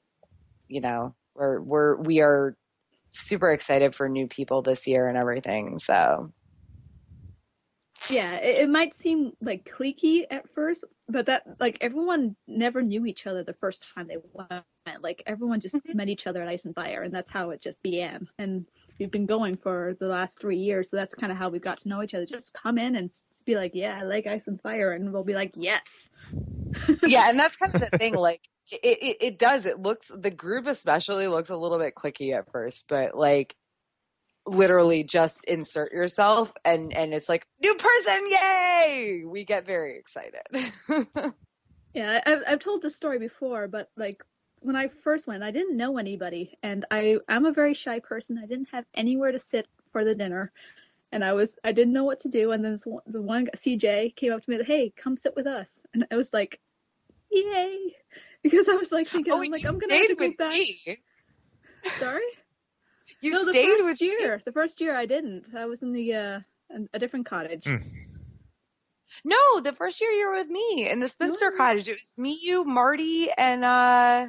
[0.68, 2.56] you know we're we're we are
[3.12, 5.78] super excited for new people this year and everything.
[5.78, 6.32] So
[8.10, 13.06] Yeah, it, it might seem like cliquey at first, but that like everyone never knew
[13.06, 14.64] each other the first time they went.
[15.00, 15.94] Like everyone just Mhm.
[15.94, 18.28] met each other at Ice and Fire, and that's how it just began.
[18.38, 18.66] And
[18.98, 21.78] we've been going for the last three years, so that's kind of how we got
[21.80, 22.26] to know each other.
[22.26, 23.10] Just come in and
[23.44, 26.08] be like, "Yeah, I like Ice and Fire," and we'll be like, "Yes."
[27.06, 28.14] yeah, and that's kind of the thing.
[28.14, 29.66] Like it, it, it does.
[29.66, 33.56] It looks the group especially looks a little bit clicky at first, but like
[34.46, 39.24] literally just insert yourself and and it's like new person, yay!
[39.26, 41.32] We get very excited.
[41.96, 44.22] Yeah, I've I've told this story before, but like
[44.60, 48.36] when I first went, I didn't know anybody, and I I'm a very shy person.
[48.36, 50.52] I didn't have anywhere to sit for the dinner,
[51.10, 52.52] and I was I didn't know what to do.
[52.52, 55.34] And then this one, the one CJ came up to me, like hey, come sit
[55.34, 56.60] with us, and I was like,
[57.32, 57.96] yay,
[58.42, 60.52] because I was like thinking, oh, I'm like I'm gonna have to go back.
[60.52, 60.98] me.
[61.98, 62.20] Sorry,
[63.20, 64.06] You no, the first with me.
[64.08, 65.48] year, the first year I didn't.
[65.54, 66.40] I was in the uh
[66.74, 67.64] in a different cottage.
[67.64, 67.76] Hmm.
[69.24, 71.56] No, the first year you were with me in the Spencer No.
[71.56, 71.88] Cottage.
[71.88, 74.26] It was me, you, Marty, and uh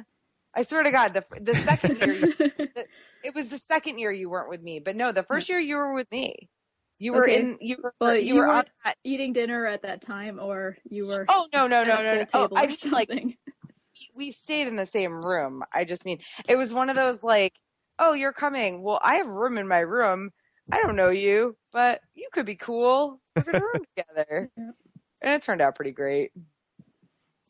[0.54, 2.32] I swear to God, the the second year you,
[3.22, 4.80] it was the second year you weren't with me.
[4.80, 6.48] But no, the first year you were with me.
[6.98, 7.40] You were Okay.
[7.40, 8.96] in you were Well, you, you were on that.
[9.04, 12.26] Eating dinner at that time, or you were Oh no no at no no no!
[12.26, 13.10] full Oh, table I or just like
[14.14, 15.62] we stayed in the same room.
[15.72, 17.54] I just mean it was one of those like,
[17.98, 18.82] oh, you're coming.
[18.82, 20.30] Well, I have room in my room.
[20.70, 23.20] I don't know you, but you could be cool.
[23.34, 24.74] We're gonna room together, and
[25.22, 26.32] it turned out pretty great.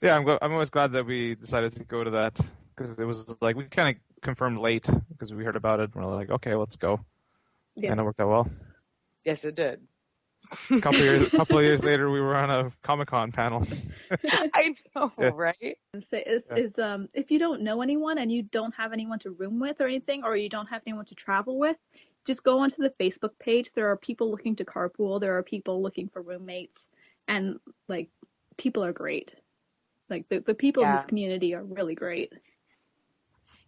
[0.00, 2.38] Yeah, I'm, gl- I'm always glad that we decided to go to that
[2.76, 5.90] because it was like we kind of confirmed late because we heard about it.
[5.92, 7.00] and We're like, okay, let's go,
[7.74, 7.90] Yeah.
[7.90, 8.50] and it worked out well.
[9.24, 9.80] Yes, it did.
[10.70, 13.66] A couple years, a couple of years later, we were on a Comic Con panel.
[14.54, 15.30] I know, Yeah.
[15.34, 15.78] right?
[16.00, 16.56] Say is, Yeah.
[16.56, 19.80] is um if you don't know anyone and you don't have anyone to room with
[19.80, 21.76] or anything, or you don't have anyone to travel with,
[22.26, 23.72] just go onto the Facebook page.
[23.72, 25.20] There are people looking to carpool.
[25.20, 26.88] There are people looking for roommates,
[27.26, 28.10] and like
[28.56, 29.34] people are great.
[30.10, 32.32] Like the the people in this community are really great.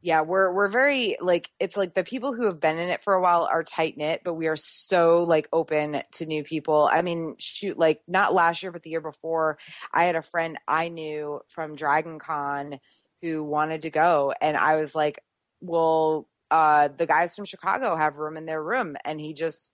[0.02, 3.12] Yeah, we're we're very like it's like the people who have been in it for
[3.12, 6.88] a while are tight knit, but we are so like open to new people.
[6.90, 9.58] I mean, shoot, like not last year, but the year before,
[9.92, 12.80] I had a friend I knew from Dragon Con
[13.20, 15.22] who wanted to go, and I was like,
[15.60, 19.70] "Well, uh, the guys from Chicago have room in their room," and he just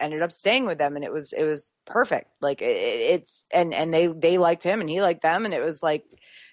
[0.00, 2.30] ended up staying with them, and it was it was perfect.
[2.40, 5.60] Like it, it's and and they they liked him, and he liked them, and it
[5.60, 6.04] was like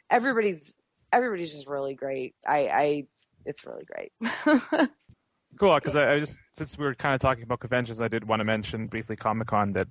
[0.09, 0.73] everybody's
[1.11, 2.35] everybody's just really great.
[2.47, 3.05] I, I
[3.45, 4.89] it's really great.
[5.59, 8.27] Cool, because I, I just since we were kind of talking about conventions, I did
[8.27, 9.87] want to mention briefly Comic Con that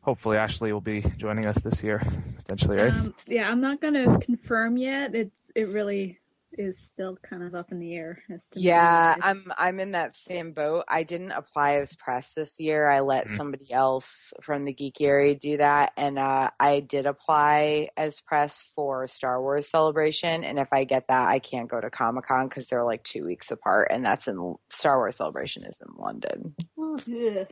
[0.00, 2.02] hopefully Ashley will be joining us this year
[2.36, 2.92] potentially, right?
[2.92, 5.14] Um, yeah, I'm not gonna confirm yet.
[5.14, 6.18] It's it really
[6.52, 9.24] is still kind of up in the air as to yeah, when it is.
[9.24, 10.84] I'm I'm in that same boat.
[10.88, 12.90] I didn't apply as press this year.
[12.90, 13.36] I let Mhm.
[13.36, 19.06] somebody else from the Geekiary do that, and uh, I did apply as press for
[19.06, 20.42] Star Wars Celebration.
[20.44, 23.24] And if I get that, I can't go to Comic Con because they're like two
[23.24, 26.54] weeks apart, and that's in Star Wars Celebration is in London.
[26.80, 27.46] Ugh.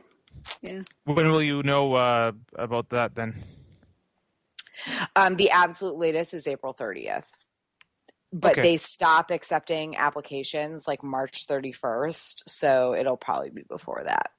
[0.61, 0.81] Yeah.
[1.05, 3.43] When will you know uh, about that then?
[5.15, 7.23] Um, the absolute latest is April 30th.
[8.33, 8.61] But Okay.
[8.61, 14.31] they stop accepting applications like March 31st, so it'll probably be before that.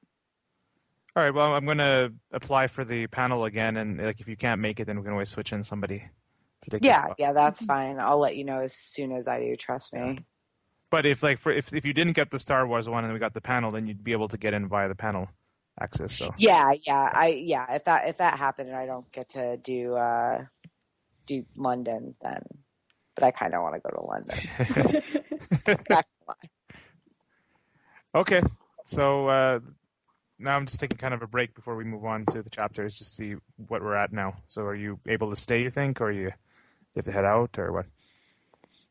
[1.16, 4.36] All right, well, I'm going to apply for the panel again, and like if you
[4.36, 6.04] can't make it, then we can always switch in somebody
[6.62, 7.98] to take your Yeah, yeah, that's fine.
[7.98, 10.24] I'll let you know as soon as I do, trust me.
[10.90, 13.18] But if like for if if you didn't get the Star Wars one and we
[13.18, 15.28] got the panel, then you'd be able to get in via the panel
[15.80, 16.14] access.
[16.14, 19.56] So Yeah, yeah, I yeah, if that if that happened and I don't get to
[19.58, 20.44] do uh
[21.26, 22.42] do London then
[23.18, 25.02] but I kind of want to go to London.
[25.90, 26.36] Not gonna
[28.14, 28.40] okay,
[28.86, 29.58] so uh,
[30.38, 32.94] now I'm just taking kind of a break before we move on to the chapters,
[32.94, 33.34] just see
[33.66, 34.34] what we're at now.
[34.46, 35.62] So are you able to stay?
[35.62, 36.32] You think, or you, you
[36.96, 37.86] have to head out, or what?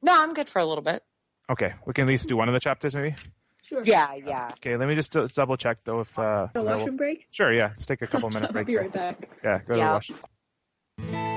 [0.02, 1.04] No, I'm good for a little bit.
[1.50, 3.16] Okay, we can at least do one of the chapters, maybe.
[3.64, 3.82] Sure.
[3.84, 4.50] Yeah, yeah.
[4.60, 6.98] Okay, let me just do- double check though if uh, The so that will- washroom
[6.98, 7.28] break.
[7.32, 7.68] Sure, yeah.
[7.70, 9.30] Let's take a couple minute I'll be right back.
[9.42, 9.94] Yeah, go to the Yeah.
[9.94, 11.37] washroom.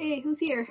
[0.00, 0.66] Hey, who's here?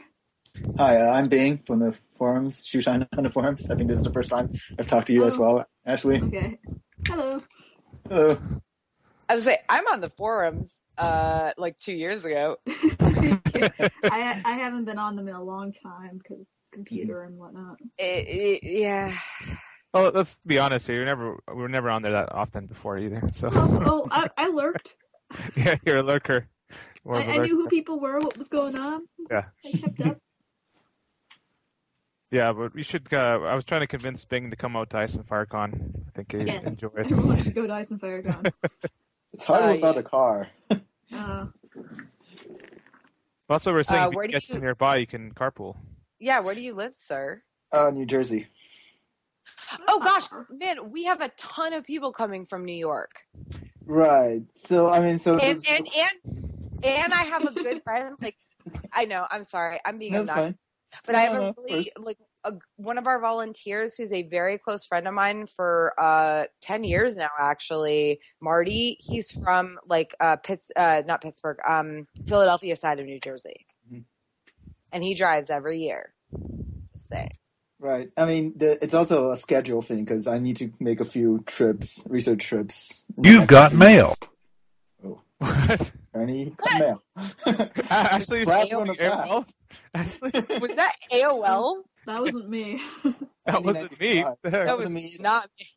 [0.79, 3.69] Hi, uh, I'm Bing from the forums, Shoeshiner on the forums.
[3.69, 5.39] I think this is the first time I've talked to you as Oh.
[5.41, 6.19] well, Ashley.
[6.19, 6.57] Okay.
[7.05, 7.39] Hello.
[8.07, 8.39] Hello.
[9.29, 12.57] I was say I'm on the forums uh like 2 years ago.
[12.67, 17.77] I I haven't been on them in a long time because computer and whatnot.
[17.99, 19.15] It, it, yeah.
[19.93, 20.95] Well, let's be honest here.
[20.95, 23.21] You're never we were never on there that often before either.
[23.31, 24.95] So Oh, oh I, I lurked.
[25.55, 26.47] yeah, you're a lurker.
[27.05, 28.99] More I, of a I knew who people were, what was going on.
[29.29, 29.43] Yeah.
[29.65, 30.17] I kept up.
[32.31, 33.11] Yeah, but we should.
[33.11, 35.95] Uh, I was trying to convince Bing to come out to Ice and FireCon.
[36.07, 36.59] I think he'd Yeah.
[36.61, 37.11] enjoy it.
[37.11, 38.53] Everyone should go to Ice and Firecon.
[39.33, 39.99] It's hard Uh, without yeah.
[39.99, 40.47] a car.
[40.69, 40.77] Uh,
[41.11, 41.47] Well,
[43.49, 44.03] that's what we're saying.
[44.03, 45.75] Uh, if you where can do get to nearby, you can carpool.
[46.19, 47.41] Yeah, where do you live, sir?
[47.71, 48.45] Uh, New Jersey.
[49.87, 53.21] Oh gosh, man, we have a ton of people coming from New York.
[53.87, 54.43] Right.
[54.53, 55.39] So, I mean, so.
[55.39, 56.38] And and and
[56.83, 58.35] and I have a good friend like
[58.93, 59.79] I know, I'm sorry.
[59.85, 60.43] I'm being No, obnoxious.
[60.45, 60.57] fine.
[61.05, 61.89] But I have No, no, a really course.
[61.97, 66.45] like a, one of our volunteers who's a very close friend of mine for uh
[66.61, 68.19] 10 years now actually.
[68.41, 73.65] Marty, he's from like uh Pitts uh not Pittsburgh, um Philadelphia side of New Jersey.
[73.91, 74.03] Mhm.
[74.91, 76.13] And he drives every year.
[76.93, 77.31] Just saying.
[77.81, 78.09] Right.
[78.17, 81.43] I mean, the, it's also a schedule thing because I need to make a few
[81.45, 83.05] trips, research trips.
[83.23, 84.07] You've got mail.
[84.07, 84.19] months.
[85.39, 85.91] What?
[86.13, 87.01] Ernie, mail.
[87.89, 89.27] Ashley, Brass you're on the AOL?
[89.27, 89.55] past.
[89.93, 91.81] Ashley, Was that AOL?
[92.05, 92.81] that wasn't me.
[93.45, 94.23] that wasn't me.
[94.23, 94.37] 1995.
[94.43, 94.49] The?
[94.49, 95.17] That That was was me.
[95.19, 95.67] not me.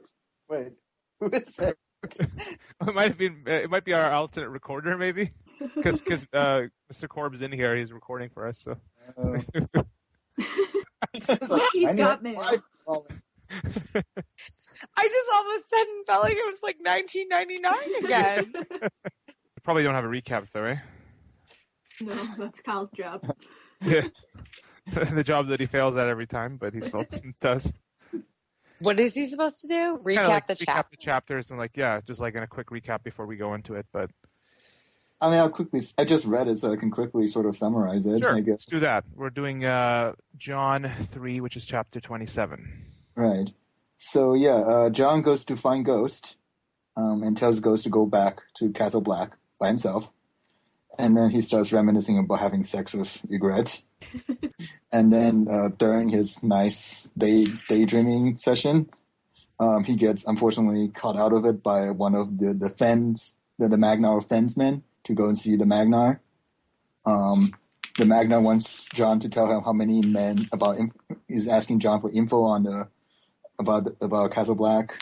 [0.48, 0.72] Wait,
[1.20, 1.78] who is it?
[2.20, 3.42] it might have been.
[3.46, 5.30] It might be our alternate recorder, maybe,
[5.76, 7.08] because uh, Mr.
[7.08, 7.76] Korb's in here.
[7.76, 8.58] He's recording for us.
[8.58, 8.76] So
[9.16, 9.38] Uh,
[11.72, 12.40] He's got mail.
[12.40, 12.56] I
[15.04, 18.52] just all of a sudden felt like it was like 1999 again.
[19.62, 20.78] We probably don't have a recap though, right?
[22.00, 23.22] no, that's Kyle's job.
[23.84, 24.02] Yeah.
[25.12, 27.04] the job that he fails at every time, but he still
[27.40, 27.72] does.
[28.78, 30.00] what is he supposed to do?
[30.04, 30.86] Recap like the recap chat.
[30.92, 33.74] the chapters and like yeah, just like in a quick recap before we go into
[33.74, 33.86] it.
[33.92, 34.12] But
[35.20, 35.82] I mean, I'll quickly.
[35.98, 38.20] I just read it, so I can quickly sort of summarize it.
[38.20, 38.64] sure, I let's guess.
[38.66, 39.02] do that.
[39.16, 42.84] We're doing uh, Jon three, which is chapter twenty-seven.
[43.16, 43.50] Right.
[43.96, 46.36] So yeah, uh, Jon goes to find Ghost,
[46.96, 49.32] um, and tells Ghost to go back to Castle Black
[49.62, 50.10] by himself.
[50.98, 53.80] And then he starts reminiscing about having sex with Ygritte.
[54.92, 58.90] and then uh, during his nice day daydreaming session,
[59.60, 63.68] um, he gets unfortunately caught out of it by one of the the fens, the,
[63.68, 66.20] the Magnar fensmen, to go and see the Magnar.
[67.06, 67.54] Um,
[67.96, 70.78] the Magnar wants Jon to tell him how many men about.
[71.28, 72.88] Is asking Jon for info on the
[73.58, 74.92] about about Castle Black,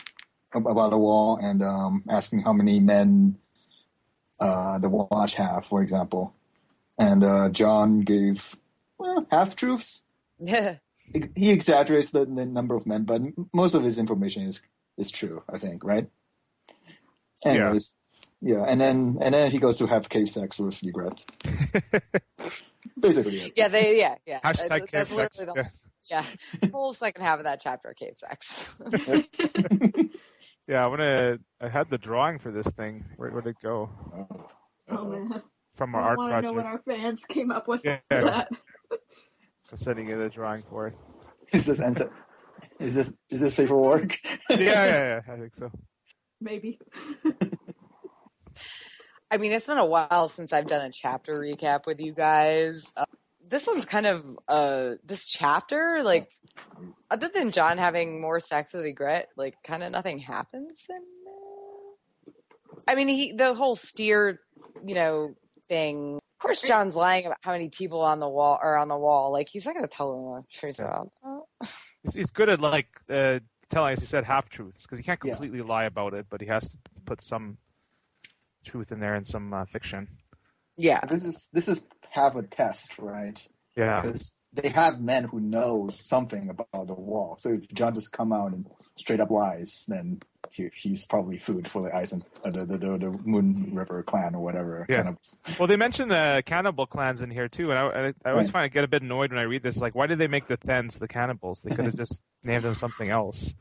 [0.53, 3.37] about the wall, and um, asking how many men
[4.41, 6.33] uh, the watch half, for example.
[6.97, 8.55] And uh, Jon gave
[8.97, 10.03] well, half truths.
[10.39, 10.77] Yeah.
[11.35, 13.21] He exaggerates the, the, number of men, but
[13.53, 14.61] most of his information is
[14.97, 15.43] is true.
[15.49, 16.07] I think, right?
[17.43, 18.01] Anyways,
[18.39, 18.55] yeah.
[18.55, 21.19] yeah, and then and then he goes to have cave sex with Ygritte.
[22.99, 24.39] Basically, yeah, they, yeah, yeah.
[24.39, 25.37] Hashtag that's, cave that's sex.
[25.39, 25.71] The,
[26.09, 26.25] yeah,
[26.61, 28.69] the whole second half of that chapter, cave sex.
[30.71, 31.39] yeah, I want to.
[31.59, 33.03] I had the drawing for this thing.
[33.17, 33.89] Where would it go?
[34.89, 35.41] Oh man.
[35.75, 36.43] From our art I project.
[36.45, 37.99] know what our fans came up with yeah.
[38.09, 38.47] that.
[39.71, 40.95] I'm sending you the drawing for it.
[41.51, 42.09] Is this answer?
[42.79, 44.17] Is this is this safe for work?
[44.49, 45.33] yeah, yeah, yeah.
[45.33, 45.69] I think so.
[46.39, 46.79] Maybe.
[49.31, 52.85] I mean, it's been a while since I've done a chapter recap with you guys.
[52.95, 53.05] Uh,
[53.51, 56.29] this one's kind of uh this chapter, like
[57.11, 62.33] other than Jon having more sex with Ygritte, like kind of nothing happens in.
[62.87, 64.39] I mean, he the whole steer,
[64.83, 65.35] you know,
[65.67, 66.15] thing.
[66.15, 69.31] Of course, Jon's lying about how many people on the wall are on the wall.
[69.31, 71.69] Like he's not going to tell them the truth about that.
[72.03, 73.39] He's, he's good at like uh,
[73.69, 75.65] telling, as he said, half truths because he can't completely yeah.
[75.65, 77.57] lie about it, but he has to put some
[78.63, 80.07] truth in there and some uh, fiction.
[80.77, 81.81] Yeah, this is this is
[82.11, 83.41] half a test, right?
[83.75, 87.37] Yeah, because they have men who know something about the wall.
[87.39, 91.67] So if Jon just come out and straight up lies, then he, he's probably food
[91.67, 94.85] for the ice and uh, the, the, the, the Moon River clan or whatever.
[94.89, 94.97] Yeah.
[94.97, 95.39] Cannibals.
[95.57, 98.53] Well, they mentioned the cannibal clans in here too, and I, I, I always right.
[98.53, 99.77] find I get a bit annoyed when I read this.
[99.77, 101.61] Like, why did they make the Thenns the cannibals?
[101.61, 103.53] They could have just named them something else.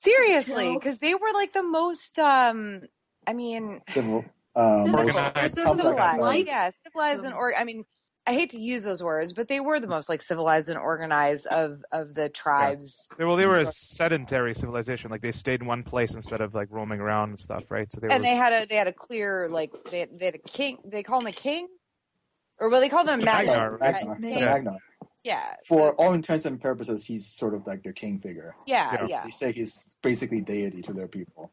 [0.00, 2.18] Seriously, because they were like the most.
[2.18, 2.82] um
[3.28, 4.24] I mean, civil.
[4.56, 7.84] Um, organized, civilized, yeah, civilized and or I mean,
[8.26, 11.46] I hate to use those words, but they were the most like civilized and organized
[11.46, 12.96] of of the tribes.
[13.18, 13.26] Yeah.
[13.26, 15.10] Well, they were a sedentary civilization.
[15.10, 17.90] Like they stayed in one place instead of like roaming around and stuff, right?
[17.92, 18.28] So they and were...
[18.28, 20.78] they had a they had a clear like they they had a king.
[20.84, 21.68] They call him a king,
[22.58, 23.78] or well, they call them Magnar.
[23.78, 24.18] Magnar.
[24.20, 24.44] Yeah.
[24.44, 24.78] Magnar.
[25.22, 25.54] Yeah.
[25.66, 28.54] For so, all intents and purposes, he's sort of like their king figure.
[28.64, 29.22] Yeah, yeah.
[29.22, 31.50] They say he's basically deity to their people.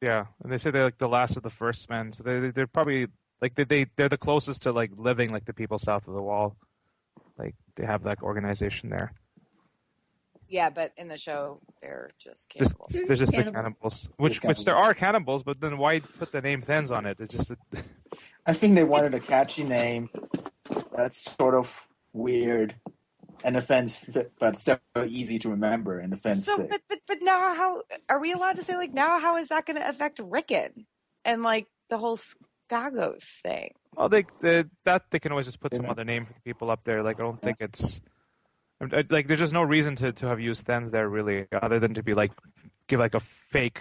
[0.00, 2.66] Yeah, and they say they're like the last of the first men, so they they're
[2.66, 3.06] probably
[3.40, 6.22] like they, they they're the closest to like living like the people south of the
[6.22, 6.56] wall.
[7.38, 9.12] Like they have that organization there.
[10.48, 12.86] Yeah, but in the show they're just cannibals.
[12.92, 13.52] Just, they're just cannibals.
[13.52, 14.58] the cannibals, which cannibals.
[14.58, 17.18] which there are cannibals, but then why put the name Thenns on it?
[17.20, 17.50] It's just.
[17.50, 17.56] A...
[18.46, 20.10] I think they wanted a catchy name
[20.94, 22.74] that's sort of weird
[23.44, 24.04] and offense
[24.40, 26.70] but still easy to remember and offense so, fit.
[26.70, 29.66] but but but now how are we allowed to say like now how is that
[29.66, 30.86] going to affect Rickon
[31.24, 32.18] and like the whole
[32.70, 33.74] Skagos thing.
[33.96, 35.78] Well, they, they that they can always just put yeah.
[35.78, 37.02] some other name for the people up there.
[37.02, 38.00] Like I don't think it's
[39.10, 42.02] like there's just no reason to to have used Thenns there really, other than to
[42.02, 42.32] be like
[42.88, 43.80] give like a fake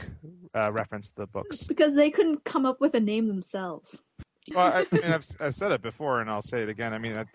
[0.56, 1.64] uh, reference to the books.
[1.64, 4.02] Because they couldn't come up with a name themselves.
[4.54, 6.94] Well, I, I mean, I've I've said it before, and I'll say it again.
[6.94, 7.26] I mean, I,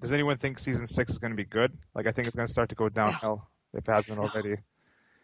[0.00, 1.76] does anyone think season six is going to be good?
[1.94, 4.56] Like, I think it's going to start to go downhill if it hasn't already.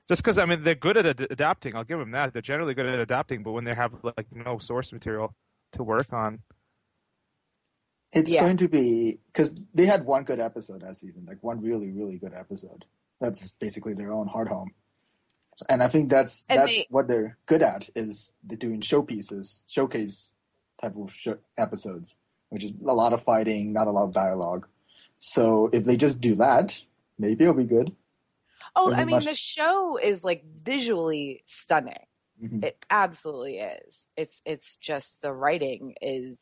[0.09, 2.33] Just because I mean they're good at ad- adapting, I'll give them that.
[2.33, 5.35] They're generally good at adapting, but when they have like no source material
[5.73, 6.41] to work on,
[8.13, 8.43] it's yeah.
[8.43, 12.19] going to be because they had one good episode that season, like one really really
[12.19, 12.85] good episode.
[13.21, 14.71] That's basically their own Hardhome,
[15.69, 19.63] and I think that's and that's they, what they're good at is they're doing showpieces,
[19.69, 20.35] showcase
[20.83, 22.17] type of show episodes,
[22.53, 24.67] which is a lot of fighting, not a lot of dialogue.
[25.19, 26.79] So if they just do that,
[27.19, 27.97] maybe it'll be good.
[28.77, 29.25] Oh, I mean, much...
[29.25, 32.05] the show is like visually stunning.
[32.43, 32.65] Mm-hmm.
[32.65, 33.97] It absolutely is.
[34.19, 36.37] It's it's just the writing is,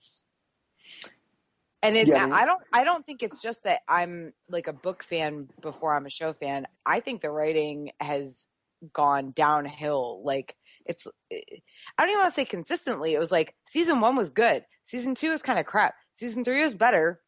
[1.81, 2.11] and it's.
[2.11, 2.63] Yeah, I don't.
[2.73, 6.33] I don't think it's just that I'm like a book fan before I'm a show
[6.33, 6.67] fan.
[6.85, 8.47] I think the writing has
[8.93, 10.23] gone downhill.
[10.25, 10.57] Like
[10.87, 11.07] it's.
[11.31, 13.15] I don't even want to say consistently.
[13.15, 14.65] It was like season one was good.
[14.87, 15.95] Season two is kind of crap.
[16.21, 17.19] Season three was better,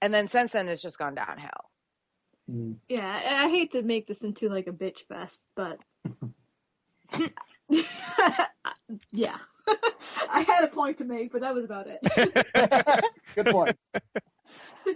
[0.00, 1.50] and then since then it's just gone downhill.
[2.48, 2.76] Mm.
[2.88, 5.80] Yeah, I hate to make this into like a bitch fest, but
[9.10, 9.36] yeah,
[10.30, 11.98] I had a point to make, but that was about it.
[13.34, 13.76] Good point.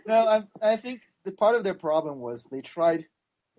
[0.06, 3.06] no, I, I think the part of their problem was they tried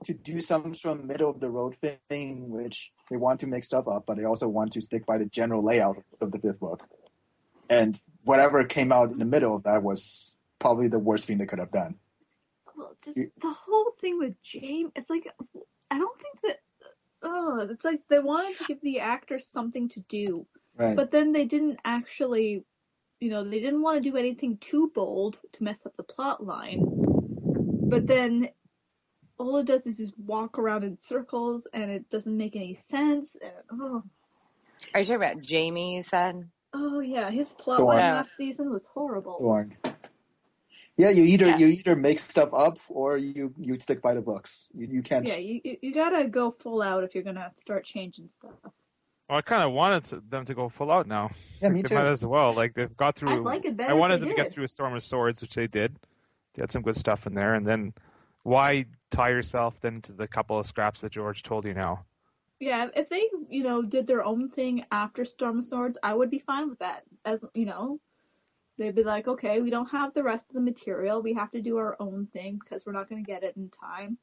[0.06, 1.76] to do some sort of middle of the road
[2.10, 5.18] thing, which they want to make stuff up, but they also want to stick by
[5.18, 6.88] the general layout of the fifth book.
[7.70, 11.46] And whatever came out in the middle of that was probably the worst thing they
[11.46, 11.96] could have done.
[12.76, 15.28] Well, the, the whole thing with James, it's like
[15.92, 16.58] I don't think that.
[17.28, 20.46] Oh, it's like they wanted to give the actors something to do,
[20.78, 20.96] Right.
[20.96, 22.64] but then they didn't actually,
[23.20, 26.46] you know, they didn't want to do anything too bold to mess up the plot
[26.46, 26.84] line.
[26.86, 28.50] But then
[29.40, 33.36] all it does is just walk around in circles, and it doesn't make any sense.
[33.42, 34.04] And, oh,
[34.94, 35.96] Are you talking about Jaime?
[35.96, 36.48] You said.
[36.78, 38.16] Oh yeah, his plot Go line on.
[38.18, 39.38] last season was horrible.
[39.40, 39.76] Dorn.
[40.98, 41.58] Yeah, you either Yeah.
[41.58, 44.72] you either make stuff up or you you stick by the books.
[44.74, 45.28] You, you can't.
[45.28, 48.54] Yeah, you you- you gotta go full out if you're gonna start changing stuff.
[49.28, 51.32] Well, I kind of wanted to, them to go full out now.
[51.62, 51.96] Yeah, me they too.
[51.96, 52.54] might as well.
[52.54, 53.34] Like they've got through.
[53.34, 53.90] I'd like it better.
[53.92, 55.98] I wanted if them they to get through a storm of swords, which they did.
[56.54, 57.94] They had some good stuff in there, and then
[58.44, 62.06] why tie yourself then to the couple of scraps that George told you now?
[62.66, 66.32] Yeah, if they, you know, did their own thing after Storm of Swords, I would
[66.32, 67.04] be fine with that.
[67.24, 68.00] As you know,
[68.80, 71.22] they'd be like, okay, we don't have the rest of the material.
[71.22, 73.70] We have to do our own thing because we're not going to get it in
[73.70, 74.18] time.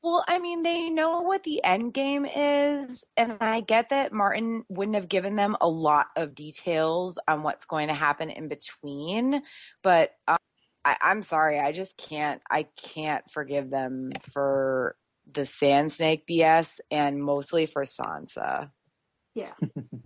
[0.00, 4.64] Well, I mean, they know what the end game is, and I get that Martin
[4.68, 9.42] wouldn't have given them a lot of details on what's going to happen in between,
[9.82, 10.36] but um,
[10.84, 12.40] I, I'm sorry, I just can't.
[12.48, 14.94] I can't forgive them for
[15.30, 18.70] the Sand Snake BS, and mostly for Sansa.
[19.34, 19.54] Yeah.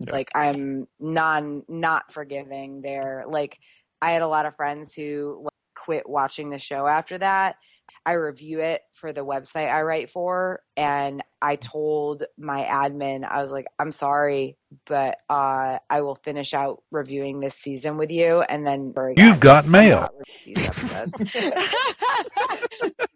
[0.09, 3.25] like I'm non not forgiving there.
[3.27, 3.57] Like
[4.01, 7.57] I had a lot of friends who like, quit watching the show after that.
[8.05, 13.41] I review it for the website I write for and I told my admin I
[13.41, 18.41] was like I'm sorry but uh I will finish out reviewing this season with you
[18.41, 20.07] and then You've got mail.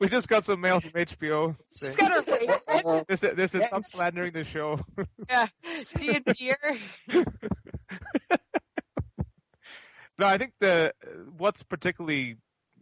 [0.00, 3.08] We just got some mail from HBO saying Just gotta erase it.
[3.08, 4.80] this is, this is stop slandering the show.
[5.28, 5.46] Yeah.
[5.82, 6.56] See you dear.
[10.18, 10.92] No, I think the
[11.38, 12.36] what's particularly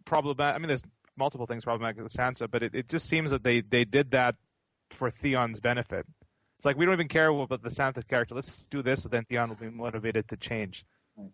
[0.05, 0.57] problematic.
[0.57, 0.83] I mean, there's
[1.17, 4.35] multiple things problematic with Sansa, but it, it just seems that they they did that
[4.91, 6.05] for Theon's benefit.
[6.59, 8.35] It's like we don't even care about the Sansa character.
[8.35, 10.85] Let's do this, so then Theon will be motivated to change.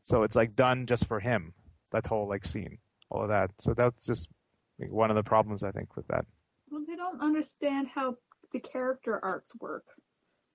[0.03, 1.55] So it's like done just for him.
[1.93, 2.79] That whole like scene,
[3.11, 3.53] all of that.
[3.59, 4.44] So that's just like,
[4.79, 6.25] one of the problems I think with that.
[6.71, 8.17] Well, they don't understand how
[8.53, 9.85] the character arcs work.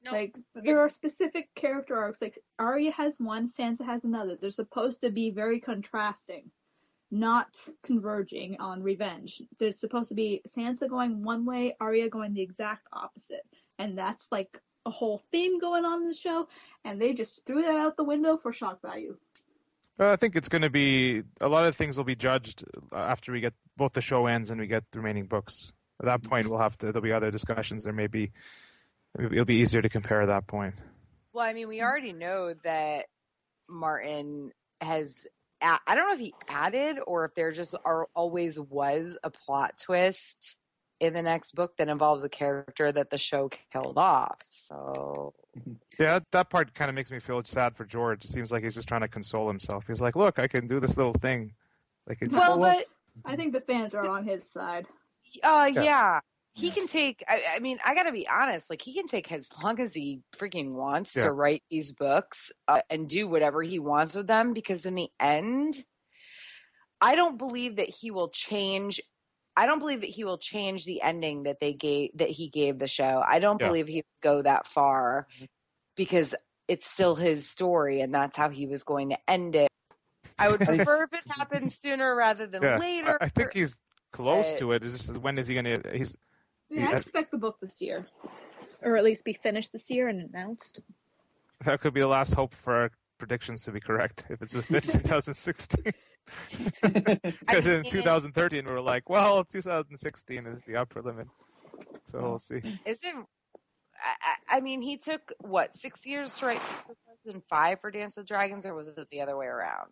[0.03, 0.11] No.
[0.11, 2.21] Like there are specific character arcs.
[2.21, 4.37] Like Arya has one, Sansa has another.
[4.39, 6.51] They're supposed to be very contrasting,
[7.11, 9.41] not converging on revenge.
[9.59, 13.45] There's supposed to be Sansa going one way, Arya going the exact opposite,
[13.77, 16.47] and that's like a whole theme going on in the show.
[16.85, 19.17] And they just threw that out the window for shock value.
[19.99, 22.95] Well, I think it's going to be a lot of things will be judged uh,
[22.95, 25.73] after we get both the show ends and we get the remaining books.
[25.99, 26.85] At that point, we'll have to.
[26.85, 27.83] There'll be other discussions.
[27.83, 28.31] There may be.
[29.19, 30.75] It'll be easier to compare at that point.
[31.33, 33.07] Well, I mean, we already know that
[33.67, 35.27] Martin has.
[35.61, 39.77] I don't know if he added or if there just are always was a plot
[39.77, 40.55] twist
[41.01, 44.41] in the next book that involves a character that the show killed off.
[44.69, 45.33] So
[45.99, 48.23] Yeah, that, that part kind of makes me feel sad for George.
[48.25, 49.85] It seems like he's just trying to console himself.
[49.87, 51.53] He's like, "Look, I can do this little thing."
[52.07, 52.85] Like, it's well, but
[53.25, 54.87] I think the fans are on his side.
[55.43, 55.83] uh, Yeah.
[55.83, 56.19] yeah.
[56.53, 56.73] He Yeah.
[56.73, 57.23] can take.
[57.27, 58.69] I, I mean, I gotta be honest.
[58.69, 61.25] Like, he can take as long as he freaking wants Yeah.
[61.25, 64.53] to write these books uh, and do whatever he wants with them.
[64.53, 65.83] Because in the end,
[66.99, 68.99] I don't believe that he will change.
[69.59, 72.79] I don't believe that he will change the ending that they gave that he gave
[72.79, 73.21] the show.
[73.27, 73.67] I don't Yeah.
[73.67, 75.45] believe he would go that far mm-hmm.
[75.97, 76.33] because
[76.69, 79.67] it's still his story and that's how he was going to end it.
[80.37, 83.17] I would prefer if it happened sooner rather than yeah, later.
[83.19, 83.77] I, I think he's
[84.13, 84.83] close but- to it.
[84.85, 85.91] It's just when is he going to?
[85.91, 86.17] He's
[86.69, 86.95] Yeah, I Yeah.
[86.95, 88.07] expect the book this year,
[88.81, 90.79] or at least be finished this year and announced.
[91.65, 94.79] that could be the last hope for our predictions to be correct if it's within
[94.81, 95.91] 2016.
[96.81, 101.27] Because in 2013 we were like, well, 2016 is the upper limit.
[102.11, 102.61] So we'll see.
[102.85, 103.25] Isn't
[104.01, 106.61] I, I I mean he took what six years to write
[107.25, 109.89] 2005 for Dance with Dragons, or was it the other way around?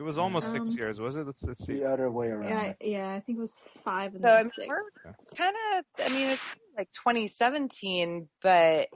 [0.00, 1.26] It was almost six Um, years, was it?
[1.26, 1.80] Let's, let's see.
[1.80, 2.48] the other way around.
[2.50, 4.68] Yeah, yeah, I think it was five and So, I then mean, six.
[4.68, 5.84] we're- Kind of.
[6.06, 8.86] I mean, it's like 2017, but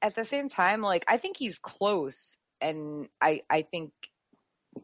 [0.00, 3.92] at the same time, like I think he's close, and I I think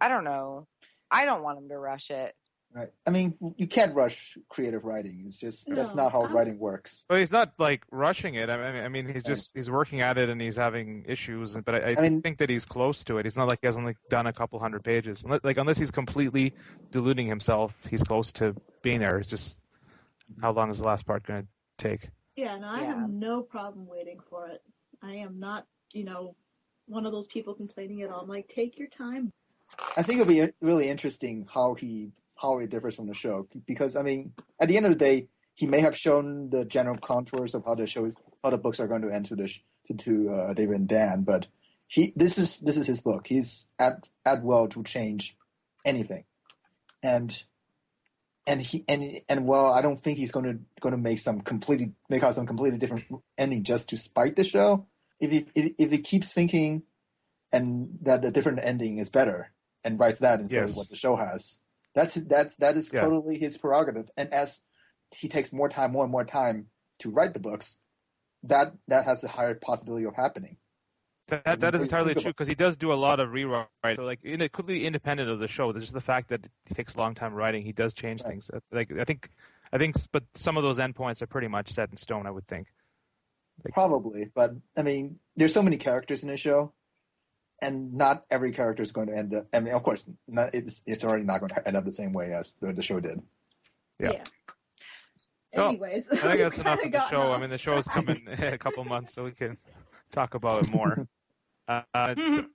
[0.00, 0.66] I don't know.
[1.10, 2.34] I don't want him to rush it.
[2.70, 2.90] Right.
[3.06, 5.24] I mean, you can't rush creative writing.
[5.26, 7.06] It's just that's not how I'm- writing works.
[7.08, 8.50] But he's not like rushing it.
[8.50, 11.56] I mean, I mean, he's just he's working at it and he's having issues.
[11.56, 13.24] But I, I, I mean- think that he's close to it.
[13.24, 15.24] He's not like he has only done a couple hundred pages.
[15.42, 16.52] Like unless he's completely
[16.90, 19.18] deluding himself, he's close to being there.
[19.18, 19.58] It's just
[20.42, 22.10] how long is the last part going to take?
[22.36, 22.86] Yeah, and I Yeah.
[23.00, 24.60] have no problem waiting for it.
[25.02, 26.36] I am not, you know,
[26.86, 28.20] one of those people complaining at all.
[28.20, 29.32] I'm like, take your time.
[29.96, 33.96] I think it'll be really interesting how he how it differs from the show because
[33.96, 37.54] I mean, at the end of the day, he may have shown the general contours
[37.54, 38.12] of how the show
[38.44, 39.52] how the books are going to end to the
[39.96, 41.48] to uh, David and Dan, but
[41.86, 43.26] he this is this is his book.
[43.26, 45.36] He's at at will to change
[45.84, 46.24] anything,
[47.02, 47.42] and
[48.46, 51.40] and he and and well, I don't think he's going to going to make some
[51.40, 53.04] completely make out some completely different
[53.36, 54.86] ending just to spite the show.
[55.18, 56.82] If he if, if he keeps thinking
[57.50, 59.50] and that a different ending is better
[59.84, 60.70] and writes that instead Yes.
[60.70, 61.60] of what the show has.
[61.94, 63.00] That's that's that is Yeah.
[63.00, 64.10] totally his prerogative.
[64.16, 64.62] And as
[65.16, 66.68] he takes more time, more and more time
[67.00, 67.78] to write the books,
[68.42, 70.58] that that has a higher possibility of happening.
[71.28, 73.68] That, that is entirely true because he does do a lot of rewrite.
[73.96, 75.70] So like, in, it could be independent of the show.
[75.74, 78.30] Just the fact that it takes a long time writing, he does change Right.
[78.30, 78.50] things.
[78.50, 79.28] Uh, Like I think,
[79.70, 82.26] I think, but some of those endpoints are pretty much set in stone.
[82.26, 82.68] I would think.
[83.72, 86.72] Probably, but I mean, there's so many characters in the show,
[87.62, 89.46] and not every character is going to end up.
[89.52, 92.12] I mean, of course, not, it's it's already not going to end up the same
[92.12, 93.20] way as the, the show did.
[93.98, 94.22] Yeah.
[95.54, 97.32] So, Anyways, I think that's enough kinda the gotten show.
[97.32, 97.96] I mean, the show's track.
[98.06, 99.56] coming in a couple months, so we can
[100.12, 101.06] talk about it more.
[101.70, 102.46] Uh, t-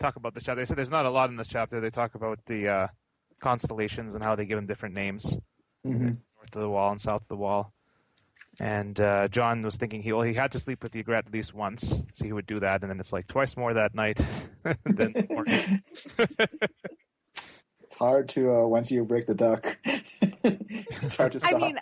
[0.00, 0.60] talk about the chapter.
[0.60, 1.80] They said there's not a lot in this chapter.
[1.80, 2.86] They talk about the uh,
[3.40, 5.36] constellations and how they give them different names,
[5.86, 6.04] Mm-hmm.
[6.06, 6.18] north
[6.52, 7.72] of the wall and south of the wall.
[8.60, 11.54] And uh, Jon was thinking he well, he had to sleep with Ygritte at least
[11.54, 14.20] once, so he would do that, and then it's like twice more that night.
[14.84, 15.14] than.
[17.94, 19.78] It's hard to uh, once you break the duck.
[19.84, 21.54] it's hard to stop.
[21.54, 21.78] I mean,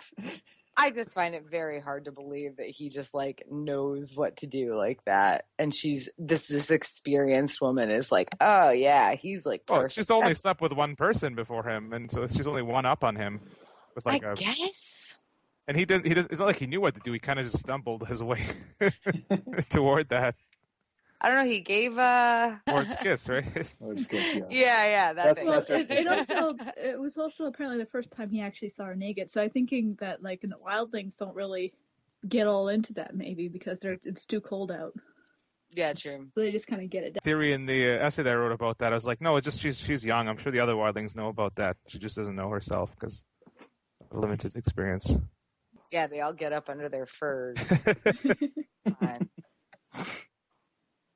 [0.77, 4.45] I just find it very hard to believe that he just like knows what to
[4.45, 5.45] do like that.
[5.57, 10.35] And she's this this experienced woman is like, oh yeah, he's like oh, she's only
[10.35, 13.41] slept with one person before him, and so she's only one up on him.
[13.95, 14.93] With like I a, guess.
[15.67, 16.05] And he did.
[16.05, 16.25] He does.
[16.29, 17.11] It's not like he knew what to do.
[17.13, 18.45] He kind of just stumbled his way
[19.69, 20.35] toward that.
[21.21, 21.51] I don't know.
[21.51, 23.45] He gave uh Or it's kiss, right?
[23.79, 24.43] Or it's good, yes.
[24.49, 25.13] yeah, yeah.
[25.13, 25.47] That That's- thing.
[25.49, 25.89] That's right.
[25.89, 29.29] it, it also it was also apparently the first time he actually saw her naked.
[29.31, 31.73] So I'm thinking that like the wildlings don't really
[32.27, 34.93] get all into that maybe because they're it's too cold out.
[35.71, 36.27] yeah, true.
[36.35, 37.21] So they just kind of get it down.
[37.23, 39.45] Theory in the uh, essay that I wrote about that, I was like, no, it's
[39.45, 40.27] just she's she's young.
[40.27, 41.77] I'm sure the other wildlings know about that.
[41.87, 43.23] She just doesn't know herself because
[44.11, 45.15] limited experience.
[45.93, 47.57] Yeah, they all get up under their furs.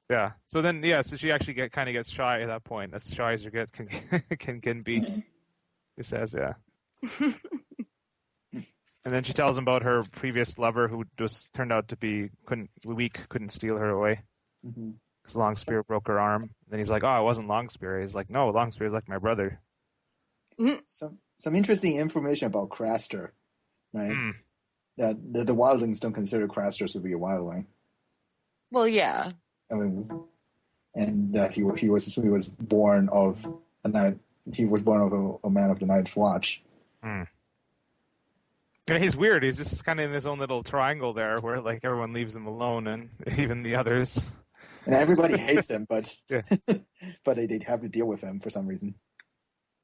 [0.09, 0.32] Yeah.
[0.47, 1.01] So then, yeah.
[1.01, 2.93] So she actually get kind of gets shy at that point.
[2.93, 3.88] As shy as you get can
[4.39, 5.01] can can be.
[5.97, 6.53] He says, yeah.
[8.53, 8.63] and
[9.03, 12.69] then she tells him about her previous lover, who just turned out to be couldn't
[12.86, 14.21] weak, couldn't steal her away.
[14.65, 14.93] Mhm.
[15.21, 16.51] Because Longspear broke her arm.
[16.69, 19.17] then he's like, "Oh, it wasn't Long Spear." He's like, "No, Longspear is like my
[19.17, 19.59] brother."
[20.86, 23.32] Some some interesting information about Craster,
[23.91, 24.13] right?
[24.15, 24.30] Hmm.
[24.97, 27.65] That the, the wildlings don't consider Craster to be a wildling.
[28.71, 29.31] Well, yeah.
[29.71, 30.09] I mean,
[30.95, 33.45] and that he he was he was born of
[33.83, 34.17] a night.
[34.53, 36.63] He was born of a, a man of the Night's Watch.
[37.03, 37.23] Hmm.
[38.89, 39.43] Yeah, he's weird.
[39.43, 42.47] He's just kind of in his own little triangle there, where like everyone leaves him
[42.47, 44.19] alone, and even the others.
[44.85, 46.41] And everybody hates him, but Yeah.
[47.25, 48.95] but they, they have to deal with him for some reason.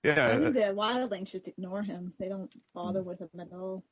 [0.04, 2.14] Yeah, I think the wildlings just ignore him.
[2.20, 3.10] They don't bother hmm.
[3.10, 3.84] with him at all.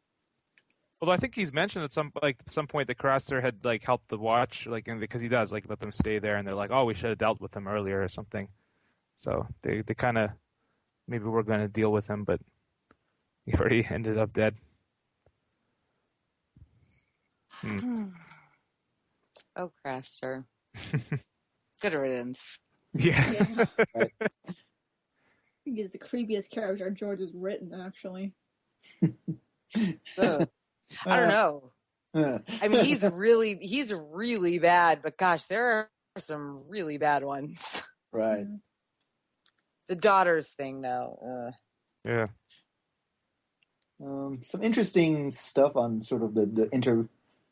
[1.01, 4.09] Although I think he's mentioned at some like some point that Craster had like helped
[4.09, 6.69] the watch, like and because he does like let them stay there, and they're like,
[6.71, 8.47] oh, we should have dealt with him earlier or something.
[9.17, 10.29] So they they kind of
[11.07, 12.39] maybe we're going to deal with him, but
[13.45, 14.55] he already ended up dead.
[17.61, 18.09] Hmm.
[19.55, 20.45] Oh, Craster.
[21.81, 22.57] Good riddance.
[22.93, 23.31] Yeah.
[23.31, 23.65] Yeah.
[23.95, 24.11] Right.
[24.21, 28.33] I think he's the creepiest character George has written, actually.
[30.17, 30.49] Ugh.
[31.05, 31.71] I don't know.
[32.13, 35.89] Uh, I mean, he's really he's really bad, but gosh, there are
[36.19, 37.57] some really bad ones.
[38.11, 38.45] right.
[39.87, 41.51] The daughters thing, though.
[42.05, 42.27] yeah.
[44.03, 47.07] Um, some interesting stuff on sort of the the inter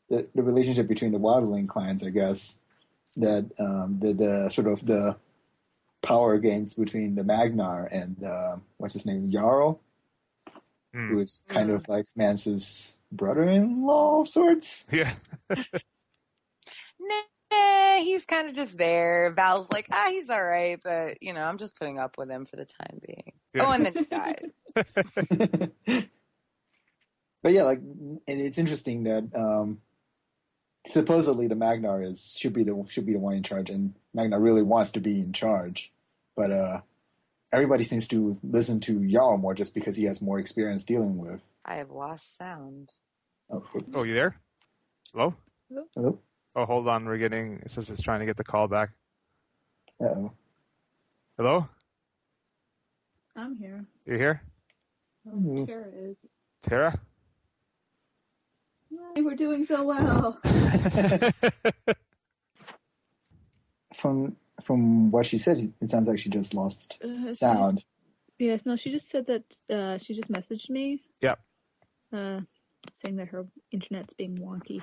[0.08, 2.58] the, the relationship between the wildling clans, I guess.
[3.16, 5.16] That um, the the sort of the
[6.02, 9.80] power games between the Magnar and uh, what's his name Jarl,
[10.92, 11.12] Hmm.
[11.12, 14.86] who is kind of like Mance's brother-in-law of sorts.
[14.92, 15.12] Yeah.
[17.50, 19.32] Nah, he's kind of just there.
[19.34, 22.46] Val's like, ah, he's all right, but you know, I'm just putting up with him
[22.46, 23.32] for the time being.
[23.54, 23.66] Yeah.
[23.66, 24.50] Oh, and then he dies.
[27.42, 29.78] but yeah, like, and it's interesting that um,
[30.86, 34.40] supposedly the Magnar is should be the should be the one in charge, and Magnar
[34.40, 35.92] really wants to be in charge,
[36.36, 36.80] but uh,
[37.52, 41.40] everybody seems to listen to Jarl more just because he has more experience dealing with.
[41.64, 42.90] I have lost sound.
[43.50, 43.90] Oh, oops.
[43.94, 44.36] Oh, you there?
[45.12, 45.34] Hello?
[45.94, 46.18] Hello?
[46.56, 47.04] Oh, hold on.
[47.04, 47.60] We're getting.
[47.64, 48.90] It says it's trying to get the call back.
[50.00, 50.32] Uh-oh.
[51.36, 51.68] Hello?
[53.36, 53.84] I'm here.
[54.06, 54.42] You here?
[55.66, 56.24] Tara is.
[56.62, 56.98] Tara?
[58.90, 60.40] Yay, we're doing so well.
[63.94, 67.84] From from what she said, it sounds like she just lost Uh, sound.
[68.38, 71.02] Yes, no, she just said that uh, she just messaged me.
[71.20, 71.38] Yep.
[72.12, 72.40] Uh,
[72.94, 74.80] saying that her internet's being wonky.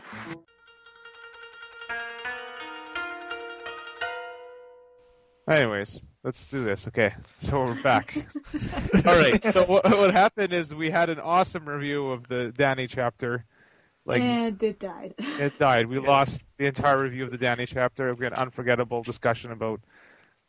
[5.49, 6.87] Anyways, let's do this.
[6.89, 8.13] Okay, so we're back.
[9.05, 9.41] All right.
[9.53, 13.45] So what, what happened is we had an awesome review of the Dany chapter.
[14.07, 15.13] Like and it died.
[15.19, 15.87] it died.
[15.87, 18.13] We lost the entire review of the Dany chapter.
[18.13, 19.81] We had an unforgettable discussion about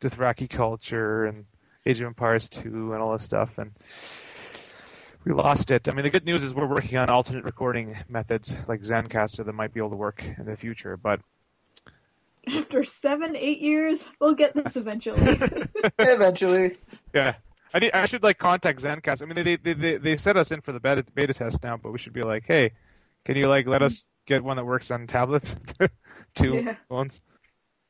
[0.01, 1.45] Dothraki culture and
[1.85, 3.71] Age of Empires 2 and all this stuff, and
[5.25, 5.89] we lost it.
[5.89, 9.53] I mean, the good news is we're working on alternate recording methods like Zencastr that
[9.53, 11.19] might be able to work in the future, but
[12.55, 15.19] After seven, eight years, we'll get this eventually.
[15.99, 16.77] Eventually.
[17.13, 17.35] Yeah,
[17.73, 19.21] I need, I should like contact Zencast.
[19.21, 21.75] I mean, they they they they set us in for the beta beta test now,
[21.75, 22.71] but we should be like, hey,
[23.25, 25.55] can you like let us get one that works on tablets,
[26.35, 26.75] two Yeah.
[26.87, 27.21] phones?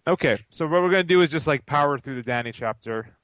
[0.07, 3.15] Okay, so what we're gonna do is just like power through the Dany chapter,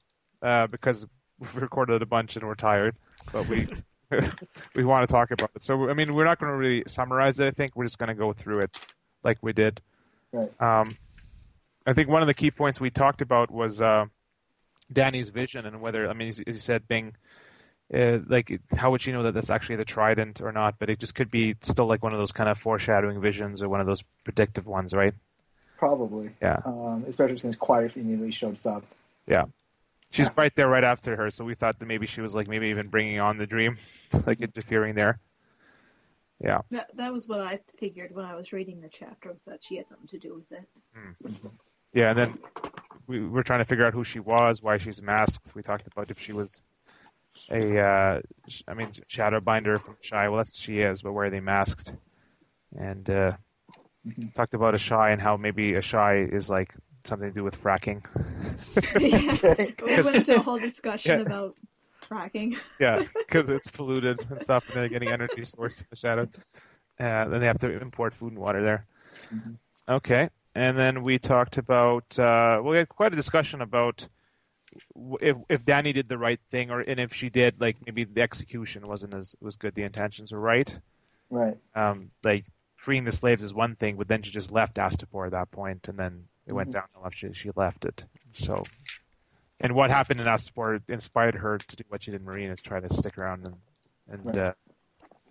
[0.42, 1.06] uh, because
[1.38, 2.96] we've recorded a bunch and we're tired,
[3.32, 3.66] but we.
[4.76, 5.64] we want to talk about it.
[5.64, 7.48] So, I mean, we're not going to really summarize it.
[7.48, 8.86] I think we're just going to go through it
[9.24, 9.80] like we did.
[10.32, 10.48] Right.
[10.60, 10.96] Um,
[11.84, 14.04] I think one of the key points we talked about was uh,
[14.94, 17.16] Dany's vision and whether, I mean, you said, Bing,
[17.94, 20.78] uh, like, how would she know that that's actually the trident or not?
[20.78, 23.68] But it just could be still like one of those kind of foreshadowing visions or
[23.68, 25.14] one of those predictive ones, right?
[25.76, 26.30] Probably.
[26.42, 26.60] Yeah.
[26.64, 28.82] Um, especially since Quaithe immediately shows up.
[29.26, 29.44] Yeah.
[30.10, 30.32] She's Yeah.
[30.36, 32.88] right there right after her, so we thought that maybe she was like maybe even
[32.88, 33.76] bringing on the dream,
[34.26, 35.20] like interfering there.
[36.40, 36.60] Yeah.
[36.70, 39.76] that, that was what I figured when I was reading the chapter, was that she
[39.76, 40.68] had something to do with it.
[41.94, 42.38] Yeah, and then
[43.06, 45.54] we were trying to figure out who she was, why she's masked.
[45.54, 46.62] We talked about if she was
[47.50, 50.28] a, uh, sh- I mean, Shadowbinder from Shy.
[50.28, 51.92] Well, that's she is, but where are they masked?
[52.78, 53.32] And uh,
[54.06, 54.32] Mhm.
[54.34, 56.74] talked about Asshai and how maybe Asshai is like
[57.04, 58.04] something to do with fracking.
[59.00, 59.66] yeah.
[59.84, 61.22] We went into a whole discussion Yeah.
[61.22, 61.56] about
[62.08, 62.56] fracking.
[62.78, 66.22] yeah, because it's polluted and stuff, and they're getting energy source from the shadow.
[67.00, 68.86] Uh, then they have to import food and water there.
[69.34, 69.56] Mhm.
[69.88, 72.16] Okay, and then we talked about.
[72.18, 74.08] Uh, we had quite a discussion about w-
[75.20, 78.20] if if Dany did the right thing, or and if she did, like maybe the
[78.22, 79.74] execution wasn't as was good.
[79.74, 80.78] The intentions were right.
[81.30, 81.56] Right.
[81.74, 82.44] Um, like
[82.76, 85.88] freeing the slaves is one thing, but then she just left Astapor at that point,
[85.88, 86.74] and then it went Mhm.
[86.74, 88.04] downhill after she left it.
[88.30, 88.62] So,
[89.60, 92.62] and what happened in Astapor inspired her to do what she did in Meereen is
[92.62, 93.56] try to stick around and
[94.08, 94.38] and Right.
[94.38, 94.52] uh,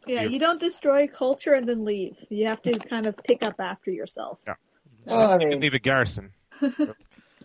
[0.08, 2.18] Yeah, You- you don't destroy culture and then leave.
[2.30, 4.40] You have to kind of pick up after yourself.
[5.06, 6.32] Well, I you mean, can leave a garrison.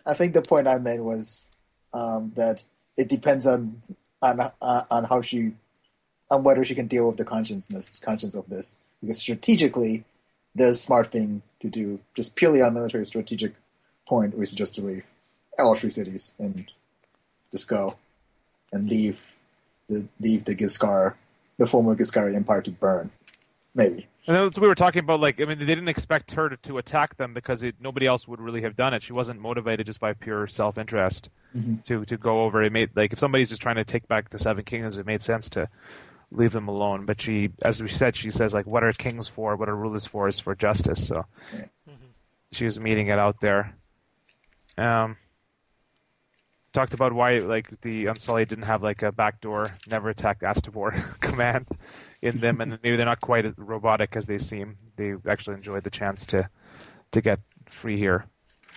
[0.06, 1.49] I think the point I made was
[1.92, 2.62] um, that
[2.96, 3.82] it depends on
[4.22, 5.52] on uh, on how she
[6.30, 8.76] on whether she can deal with the consciousness conscience of this.
[9.00, 10.04] Because strategically,
[10.54, 13.54] the smart thing to do, just purely on military strategic
[14.06, 15.04] point, was just to leave
[15.58, 16.70] all three cities and
[17.50, 17.96] just go
[18.72, 19.18] and leave
[19.88, 21.14] the leave the Ghiscar,
[21.58, 23.10] the former Ghiscari Empire to burn.
[23.74, 24.09] Maybe.
[24.26, 25.18] And that's what we were talking about.
[25.20, 28.28] Like, I mean, they didn't expect her to, to attack them because it, nobody else
[28.28, 29.02] would really have done it.
[29.02, 31.82] She wasn't motivated just by pure self interest Mhm.
[31.84, 32.62] to to go over.
[32.62, 35.22] It made like if somebody's just trying to take back the Seven Kingdoms, it made
[35.22, 35.68] sense to
[36.30, 37.06] leave them alone.
[37.06, 39.56] But she, as we said, she says like, "What are kings for?
[39.56, 40.28] What are rulers for?
[40.28, 41.24] Is for justice." So
[42.52, 43.74] she was meting it out there.
[44.78, 45.16] Um,
[46.72, 51.66] talked about why like the Unsullied didn't have like a backdoor, never attack Astapor command
[52.22, 54.76] in them, and maybe they're not quite as robotic as they seem.
[54.96, 56.48] They actually enjoyed the chance to
[57.12, 57.40] to get
[57.70, 58.26] free here,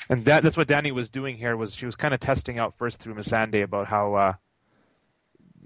[0.09, 1.55] and that that's what Dany was doing here.
[1.57, 4.15] Was she was kind of testing out first through Missandei about how.
[4.15, 4.33] Uh,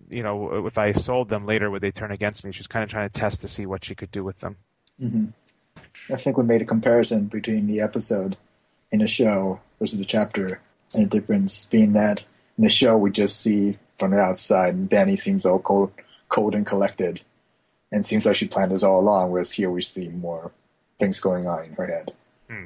[0.09, 2.53] you know, if I sold them later, would they turn against me?
[2.53, 4.55] She was kind of trying to test to see what she could do with them.
[4.99, 5.25] hmm
[6.09, 8.37] I think we made a comparison between the episode
[8.91, 10.61] in the show versus the chapter,
[10.93, 12.23] and the difference being that
[12.57, 15.91] in the show we just see from the outside, and Dany seems all cold,
[16.29, 17.21] cold and collected,
[17.91, 19.31] and seems like she planned this all along.
[19.31, 20.51] Whereas here we see more
[20.99, 22.13] things going on in her head.
[22.49, 22.65] Hmm.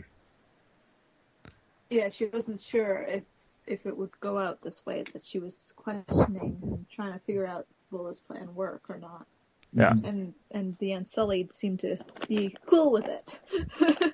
[1.90, 3.24] Yeah, she wasn't sure if
[3.68, 5.04] if it would go out this way.
[5.14, 9.26] That she was questioning and trying to figure out will this plan work or not.
[9.74, 9.92] Yeah.
[9.92, 11.98] And and the Unsullied seemed to
[12.28, 14.14] be cool with it.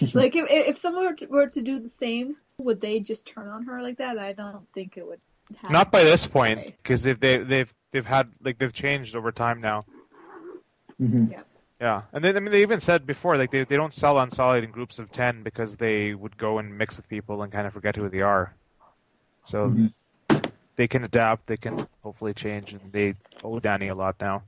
[0.14, 3.48] like if if someone were to, were to do the same, would they just turn
[3.48, 4.18] on her like that?
[4.18, 5.20] I don't think it would.
[5.56, 5.72] Happen.
[5.72, 9.62] Not by this point, because they've they, they've they've had like they've changed over time
[9.62, 9.86] now.
[10.98, 11.42] Hmm Yeah.
[11.80, 14.64] Yeah, and then I mean they even said before like they they don't sell Unsullied
[14.64, 17.72] in groups of ten because they would go and mix with people and kind of
[17.72, 18.54] forget who they are.
[19.44, 19.92] So Mhm.
[20.74, 24.42] they can adapt, they can hopefully change, and they owe Dany a lot now.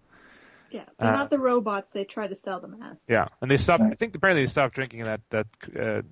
[0.71, 3.05] Yeah, they're Uh, not the robots they try to sell them as.
[3.09, 3.81] Yeah, and they stopped.
[3.83, 3.93] Right.
[3.93, 5.47] I think apparently they stopped drinking that that
[5.79, 6.03] uh,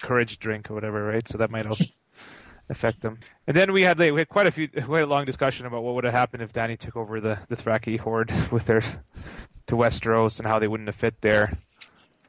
[0.00, 1.26] courage drink or whatever, right?
[1.28, 1.84] So that might also
[2.70, 3.18] affect them.
[3.46, 5.82] And then we had like, we had quite a few quite a long discussion about
[5.82, 8.82] what would have happened if Dany took over the the Thraki horde with their
[9.70, 11.48] to Westeros and how they wouldn't have fit there.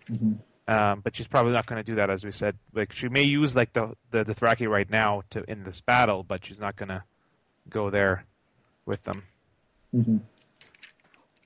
[0.10, 0.40] Mhm.
[0.68, 2.56] Um, but she's probably not going to do that, as we said.
[2.74, 6.46] Like she may use like the the Dothraki right now to in this battle, but
[6.46, 7.04] she's not going to
[7.70, 8.26] go there
[8.86, 9.24] with them.
[9.94, 10.22] Mhm.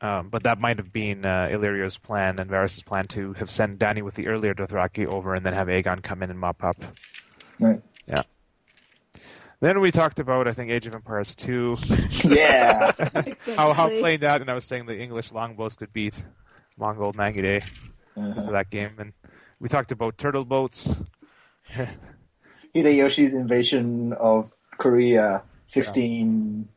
[0.02, 3.80] Um, but that might have been uh, Illyrio's plan and Varys' plan to have sent
[3.80, 6.76] Dany with the earlier Dothraki over and then have Aegon come in and mop up.
[7.60, 7.80] Right.
[9.66, 11.78] Then we talked about, I think, Age of Empires 2,
[12.24, 12.92] Yeah.
[13.58, 14.00] how, how Exactly.
[14.00, 16.24] playing that, and I was saying the English longbows could beat
[16.78, 17.64] Mongol Mangudai
[18.14, 18.46] because Uh-huh.
[18.46, 18.92] of that game.
[19.00, 19.14] And
[19.60, 20.96] we talked about turtle boats.
[22.76, 26.70] Hideyoshi's invasion of Korea, sixteen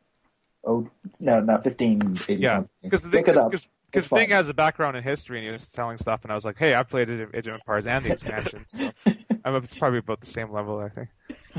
[0.64, 0.88] oh
[1.20, 2.72] no, not fifteen eighty Yeah, something.
[2.84, 3.50] Because Look it up.
[3.50, 6.34] because It's Bing has a background in history, and he was telling stuff, and I
[6.34, 8.90] was like, "Hey, I've played Age of Empires and the expansions, so
[9.44, 11.08] I'm it's probably about the same level, I think."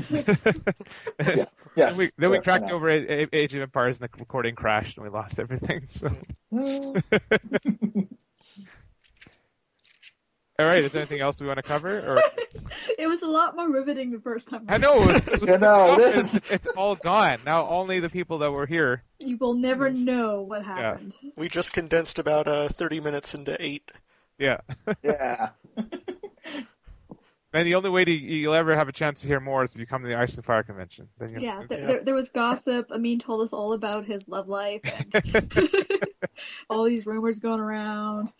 [0.08, 1.44] Yeah.
[1.76, 1.96] Yes.
[1.96, 4.96] then we, then we cracked over A- A- Age of Empires, and the recording crashed,
[4.96, 5.84] and we lost everything.
[5.88, 6.08] So,
[10.58, 12.00] all right, is there anything else we want to cover?
[12.00, 12.22] Or
[12.98, 14.66] It was a lot more riveting the first time.
[14.68, 17.66] I know it was, it was You know, good this stuff, it's all gone now.
[17.68, 19.02] Only the people that were here.
[19.20, 21.14] You will never know what happened.
[21.36, 23.90] We just condensed about uh, 30 minutes into eight.
[24.38, 24.58] Yeah,
[25.02, 25.50] yeah.
[27.52, 29.80] And the only way to, you'll ever have a chance to hear more is if
[29.80, 31.08] you come to the Ice and Fire convention.
[31.20, 31.86] Yeah, th- Yeah.
[31.86, 32.90] There, there was gossip.
[32.92, 35.52] Amin told us all about his love life and
[36.70, 38.30] all these rumors going around.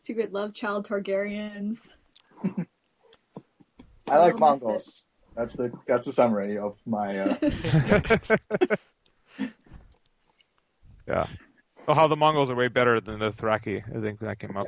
[0.00, 1.88] Secret love child Targaryens.
[4.08, 5.08] I like Mongols.
[5.36, 7.18] That's the that's the summary of my.
[7.20, 7.36] Uh,
[11.08, 11.26] yeah.
[11.88, 13.82] Oh, how the Mongols are way better than the Thraki.
[13.96, 14.66] I think that came up.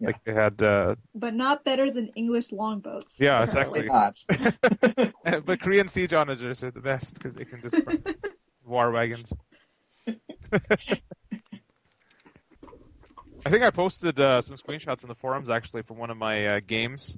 [0.00, 0.06] Yeah.
[0.06, 3.20] Like they had, uh, but not better than English longboats.
[3.20, 3.86] Yeah, exactly.
[3.86, 4.16] not.
[5.46, 7.76] but Korean siege onagers are the best because they can just
[8.64, 9.32] war wagons.
[13.46, 16.56] I think I posted uh, some screenshots in the forums actually from one of my
[16.56, 17.16] uh, games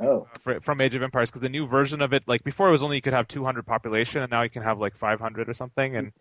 [0.00, 2.72] Oh, fr- from Age of Empires because the new version of it, like before, it
[2.72, 5.54] was only you could have 200 population, and now you can have like 500 or
[5.54, 5.96] something.
[5.96, 6.12] And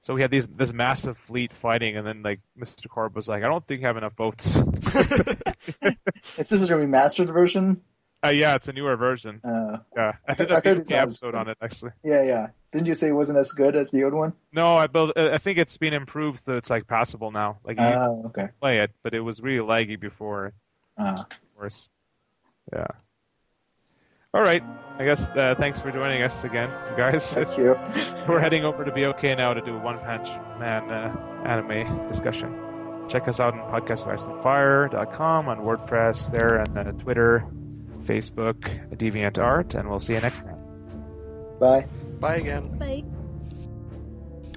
[0.00, 2.88] so we had these this massive fleet fighting, and then like Mr.
[2.88, 4.56] Korb was like, "I don't think you have enough boats."
[6.36, 7.80] is this a remastered version?
[8.24, 9.40] uh, yeah, it's a newer version.
[9.44, 11.92] Uh, Yeah, I did I a it's episode on it actually.
[12.02, 12.46] yeah, yeah.
[12.72, 14.32] Didn't you say it wasn't as good as the old one?
[14.52, 15.16] No, I built.
[15.16, 17.58] I think it's been improved so it's like passable now.
[17.64, 18.48] Like you can Oh, okay.
[18.60, 20.52] play it, but it was really laggy before.
[20.96, 21.24] Uh,
[21.56, 21.88] Worse.
[22.72, 22.86] Yeah.
[24.34, 24.62] All right.
[24.98, 27.32] I guess uh, thanks for joining us again, guys.
[27.32, 27.78] thank you.
[28.28, 32.52] We're heading over to BOK now to do a One Punch Man uh, anime discussion.
[33.08, 37.46] Check us out on podcastoficeandfire.com, on WordPress, there, and uh, Twitter,
[38.02, 38.60] Facebook,
[38.96, 40.58] DeviantArt, and we'll see you next time.
[41.58, 41.86] Bye.
[42.20, 42.76] Bye again.
[42.78, 43.04] Like,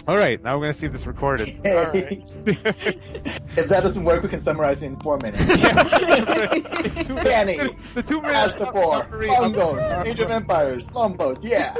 [0.08, 0.42] All right.
[0.42, 1.50] Now we're going to see if this recorded.
[1.64, 1.76] Hey.
[1.76, 2.24] right.
[2.46, 5.40] if that doesn't work, we can summarize it in four minutes.
[5.62, 11.76] Two Dany, the two minute Past the four, Longbows, Age of Empires, Longbows, yeah.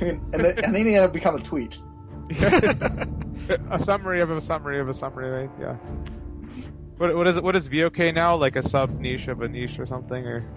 [0.00, 1.78] and, then, and then it'll become a tweet.
[2.30, 2.80] Yes.
[3.70, 5.50] a summary of a summary of a summary, right?
[5.60, 5.76] Yeah.
[6.96, 7.42] What what is it?
[7.42, 8.36] What is VOK now?
[8.36, 10.26] Like a sub niche of a niche or something?
[10.26, 10.48] Or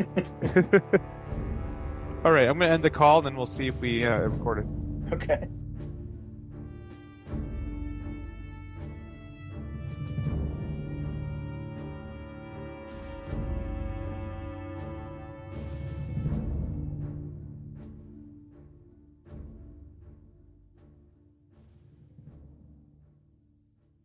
[2.24, 4.60] all right, I'm gonna end the call, and then we'll see if we uh, record
[4.60, 5.14] it.
[5.14, 5.48] Okay.